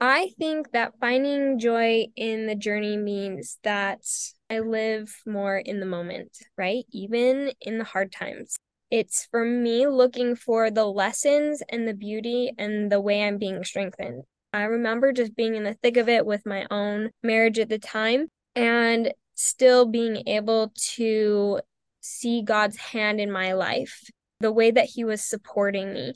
I 0.00 0.30
think 0.38 0.72
that 0.72 0.98
finding 1.00 1.58
joy 1.58 2.06
in 2.16 2.46
the 2.46 2.56
journey 2.56 2.96
means 2.96 3.58
that 3.62 4.00
I 4.50 4.58
live 4.58 5.14
more 5.24 5.56
in 5.56 5.80
the 5.80 5.86
moment, 5.86 6.36
right? 6.58 6.84
Even 6.90 7.52
in 7.60 7.78
the 7.78 7.84
hard 7.84 8.12
times. 8.12 8.56
It's 8.90 9.26
for 9.30 9.44
me 9.44 9.86
looking 9.86 10.36
for 10.36 10.70
the 10.70 10.84
lessons 10.84 11.62
and 11.70 11.88
the 11.88 11.94
beauty 11.94 12.52
and 12.58 12.92
the 12.92 13.00
way 13.00 13.22
I'm 13.22 13.38
being 13.38 13.64
strengthened. 13.64 14.24
I 14.52 14.64
remember 14.64 15.12
just 15.12 15.34
being 15.34 15.54
in 15.54 15.64
the 15.64 15.74
thick 15.74 15.96
of 15.96 16.08
it 16.08 16.26
with 16.26 16.44
my 16.44 16.66
own 16.70 17.10
marriage 17.22 17.58
at 17.58 17.68
the 17.68 17.78
time 17.78 18.28
and 18.54 19.12
still 19.34 19.86
being 19.86 20.26
able 20.26 20.72
to 20.94 21.60
see 22.00 22.42
God's 22.42 22.76
hand 22.76 23.20
in 23.20 23.30
my 23.30 23.52
life, 23.52 24.10
the 24.40 24.52
way 24.52 24.70
that 24.70 24.86
He 24.86 25.04
was 25.04 25.22
supporting 25.22 25.92
me. 25.92 26.14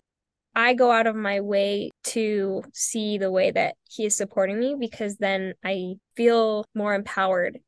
I 0.54 0.74
go 0.74 0.90
out 0.90 1.06
of 1.06 1.14
my 1.14 1.40
way 1.40 1.90
to 2.04 2.64
see 2.74 3.16
the 3.16 3.30
way 3.30 3.52
that 3.52 3.76
he 3.88 4.06
is 4.06 4.16
supporting 4.16 4.58
me 4.58 4.74
because 4.76 5.16
then 5.16 5.54
I 5.64 5.94
feel 6.16 6.64
more 6.74 6.94
empowered. 6.94 7.60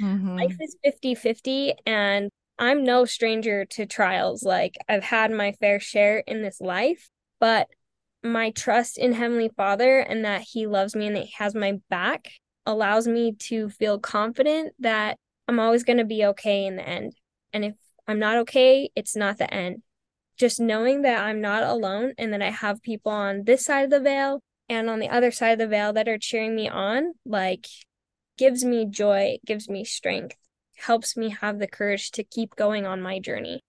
Mm-hmm. 0.00 0.38
Life 0.38 0.56
is 0.58 0.74
50 0.82 1.16
50, 1.16 1.74
and 1.84 2.30
I'm 2.58 2.82
no 2.82 3.04
stranger 3.04 3.66
to 3.66 3.84
trials. 3.84 4.42
Like 4.42 4.78
I've 4.88 5.04
had 5.04 5.30
my 5.30 5.52
fair 5.52 5.80
share 5.80 6.20
in 6.20 6.42
this 6.42 6.62
life, 6.62 7.10
but 7.40 7.68
my 8.22 8.50
trust 8.50 8.96
in 8.96 9.12
Heavenly 9.12 9.50
Father 9.54 9.98
and 9.98 10.24
that 10.24 10.42
He 10.42 10.66
loves 10.66 10.96
me 10.96 11.08
and 11.08 11.16
that 11.16 11.24
He 11.24 11.34
has 11.36 11.54
my 11.54 11.78
back 11.90 12.32
allows 12.66 13.06
me 13.06 13.32
to 13.32 13.68
feel 13.68 13.98
confident 13.98 14.72
that 14.78 15.18
I'm 15.48 15.58
always 15.58 15.84
going 15.84 15.98
to 15.98 16.04
be 16.04 16.24
okay 16.26 16.66
in 16.66 16.76
the 16.76 16.88
end. 16.88 17.14
And 17.52 17.64
if 17.64 17.74
I'm 18.06 18.18
not 18.18 18.38
okay, 18.38 18.90
it's 18.94 19.16
not 19.16 19.38
the 19.38 19.52
end. 19.52 19.82
Just 20.36 20.60
knowing 20.60 21.02
that 21.02 21.22
I'm 21.22 21.40
not 21.40 21.62
alone 21.62 22.14
and 22.18 22.32
that 22.32 22.42
I 22.42 22.50
have 22.50 22.82
people 22.82 23.12
on 23.12 23.44
this 23.44 23.64
side 23.64 23.84
of 23.84 23.90
the 23.90 24.00
veil 24.00 24.42
and 24.68 24.88
on 24.88 25.00
the 25.00 25.08
other 25.08 25.30
side 25.30 25.52
of 25.52 25.58
the 25.58 25.66
veil 25.66 25.92
that 25.92 26.08
are 26.08 26.18
cheering 26.18 26.54
me 26.54 26.68
on, 26.68 27.12
like 27.26 27.66
gives 28.38 28.64
me 28.64 28.86
joy, 28.86 29.38
gives 29.44 29.68
me 29.68 29.84
strength, 29.84 30.36
helps 30.76 31.16
me 31.16 31.30
have 31.40 31.58
the 31.58 31.66
courage 31.66 32.10
to 32.12 32.24
keep 32.24 32.56
going 32.56 32.86
on 32.86 33.02
my 33.02 33.18
journey. 33.18 33.62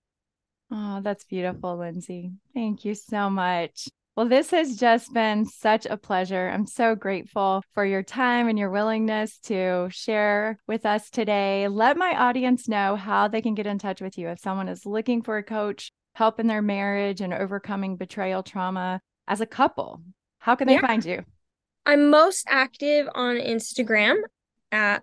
Oh, 0.72 1.02
that's 1.02 1.26
beautiful, 1.26 1.78
Lindsay. 1.78 2.32
Thank 2.54 2.86
you 2.86 2.96
so 2.96 3.30
much. 3.30 3.90
Well, 4.22 4.30
this 4.30 4.52
has 4.52 4.76
just 4.78 5.12
been 5.16 5.48
such 5.48 5.88
a 5.88 5.98
pleasure. 5.98 6.48
I'm 6.48 6.68
so 6.68 6.94
grateful 6.94 7.64
for 7.74 7.84
your 7.84 8.04
time 8.04 8.48
and 8.48 8.60
your 8.60 8.70
willingness 8.70 9.40
to 9.46 9.88
share 9.90 10.60
with 10.68 10.86
us 10.86 11.10
today. 11.10 11.68
Let 11.68 11.98
my 11.98 12.16
audience 12.16 12.68
know 12.68 12.96
how 12.96 13.28
they 13.28 13.42
can 13.42 13.56
get 13.56 13.66
in 13.66 13.80
touch 13.80 14.00
with 14.00 14.20
you 14.20 14.28
if 14.28 14.38
someone 14.40 14.68
is 14.68 14.86
looking 14.86 15.24
for 15.24 15.38
a 15.38 15.44
coach, 15.44 15.92
help 16.14 16.40
in 16.40 16.46
their 16.46 16.62
marriage 16.62 17.20
and 17.20 17.34
overcoming 17.34 17.96
betrayal 17.96 18.44
trauma 18.44 19.02
as 19.28 19.42
a 19.42 19.48
couple. 19.48 20.04
How 20.38 20.54
can 20.54 20.68
they 20.68 20.76
yeah. 20.76 20.86
find 20.86 21.04
you? 21.04 21.26
I'm 21.88 22.12
most 22.12 22.46
active 22.48 23.10
on 23.16 23.38
Instagram 23.38 24.18
at 24.72 25.02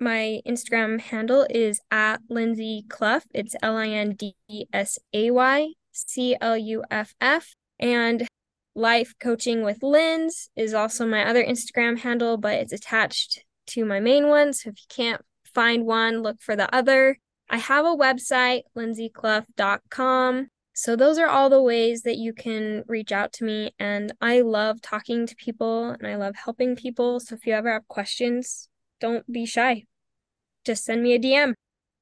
my 0.00 0.40
Instagram 0.44 1.00
handle 1.00 1.46
is 1.48 1.80
at 1.92 2.20
Lindsay 2.28 2.84
Cluff. 2.88 3.26
It's 3.32 3.54
L 3.62 3.76
I 3.76 3.90
N 3.90 4.16
D 4.16 4.34
S 4.72 4.98
A 5.14 5.30
Y 5.30 5.68
C 5.92 6.36
L 6.40 6.58
U 6.58 6.82
F 6.90 7.14
F. 7.20 7.54
And 7.78 8.26
Life 8.76 9.14
Coaching 9.18 9.64
with 9.64 9.80
Linds 9.80 10.50
is 10.54 10.74
also 10.74 11.06
my 11.06 11.26
other 11.26 11.42
Instagram 11.42 11.98
handle, 11.98 12.36
but 12.36 12.54
it's 12.56 12.74
attached 12.74 13.42
to 13.68 13.86
my 13.86 14.00
main 14.00 14.28
one. 14.28 14.52
So 14.52 14.68
if 14.68 14.76
you 14.78 14.86
can't 14.88 15.22
find 15.54 15.86
one, 15.86 16.22
look 16.22 16.42
for 16.42 16.54
the 16.54 16.72
other. 16.74 17.18
I 17.48 17.56
have 17.56 17.86
a 17.86 17.96
website, 17.96 18.62
lindsaycluff.com. 18.76 20.48
So 20.74 20.94
those 20.94 21.18
are 21.18 21.26
all 21.26 21.48
the 21.48 21.62
ways 21.62 22.02
that 22.02 22.18
you 22.18 22.34
can 22.34 22.84
reach 22.86 23.12
out 23.12 23.32
to 23.34 23.44
me. 23.44 23.74
And 23.78 24.12
I 24.20 24.42
love 24.42 24.82
talking 24.82 25.26
to 25.26 25.34
people 25.36 25.90
and 25.90 26.06
I 26.06 26.16
love 26.16 26.36
helping 26.36 26.76
people. 26.76 27.18
So 27.18 27.34
if 27.34 27.46
you 27.46 27.54
ever 27.54 27.72
have 27.72 27.88
questions, 27.88 28.68
don't 29.00 29.30
be 29.32 29.46
shy. 29.46 29.84
Just 30.66 30.84
send 30.84 31.02
me 31.02 31.14
a 31.14 31.18
DM. 31.18 31.54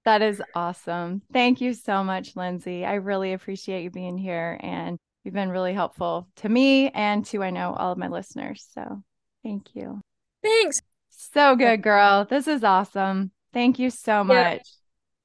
That 0.04 0.22
is 0.22 0.42
awesome. 0.56 1.22
Thank 1.32 1.60
you 1.60 1.72
so 1.72 2.02
much, 2.02 2.34
Lindsay. 2.34 2.84
I 2.84 2.94
really 2.94 3.32
appreciate 3.32 3.84
you 3.84 3.90
being 3.90 4.18
here 4.18 4.58
and 4.60 4.98
you've 5.24 5.34
been 5.34 5.50
really 5.50 5.72
helpful 5.72 6.28
to 6.37 6.48
me 6.48 6.90
and 6.90 7.24
to 7.26 7.42
I 7.42 7.50
know 7.50 7.74
all 7.74 7.92
of 7.92 7.98
my 7.98 8.08
listeners. 8.08 8.66
So 8.74 9.02
thank 9.42 9.74
you. 9.74 10.00
Thanks. 10.42 10.80
So 11.10 11.56
good, 11.56 11.82
girl. 11.82 12.26
This 12.28 12.46
is 12.46 12.62
awesome. 12.62 13.32
Thank 13.52 13.78
you 13.78 13.90
so 13.90 14.22
much. 14.22 14.37
Yeah. 14.37 14.60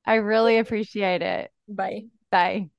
I 0.05 0.15
really 0.15 0.57
appreciate 0.57 1.21
it. 1.21 1.51
Bye. 1.67 2.05
Bye. 2.31 2.69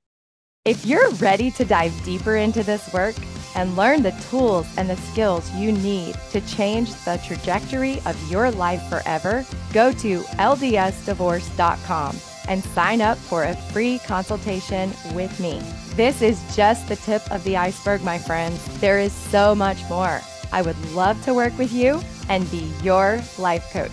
If 0.65 0.85
you're 0.85 1.09
ready 1.13 1.49
to 1.51 1.65
dive 1.65 1.93
deeper 2.03 2.35
into 2.35 2.61
this 2.63 2.91
work 2.93 3.15
and 3.55 3.75
learn 3.75 4.03
the 4.03 4.11
tools 4.29 4.67
and 4.77 4.89
the 4.89 4.95
skills 4.95 5.49
you 5.53 5.71
need 5.71 6.15
to 6.31 6.41
change 6.41 6.93
the 7.03 7.19
trajectory 7.25 7.99
of 8.05 8.31
your 8.31 8.51
life 8.51 8.83
forever, 8.87 9.45
go 9.73 9.91
to 9.93 10.19
ldsdivorce.com 10.19 12.15
and 12.47 12.63
sign 12.63 13.01
up 13.01 13.17
for 13.17 13.43
a 13.43 13.55
free 13.55 13.99
consultation 13.99 14.93
with 15.13 15.39
me. 15.39 15.61
This 15.95 16.21
is 16.21 16.55
just 16.55 16.87
the 16.87 16.95
tip 16.95 17.21
of 17.31 17.43
the 17.43 17.57
iceberg, 17.57 18.01
my 18.03 18.17
friends. 18.17 18.63
There 18.79 18.97
is 18.97 19.11
so 19.11 19.53
much 19.53 19.77
more. 19.89 20.21
I 20.53 20.61
would 20.61 20.77
love 20.93 21.21
to 21.25 21.33
work 21.33 21.57
with 21.57 21.73
you 21.73 22.01
and 22.29 22.49
be 22.49 22.71
your 22.81 23.21
life 23.37 23.69
coach. 23.73 23.91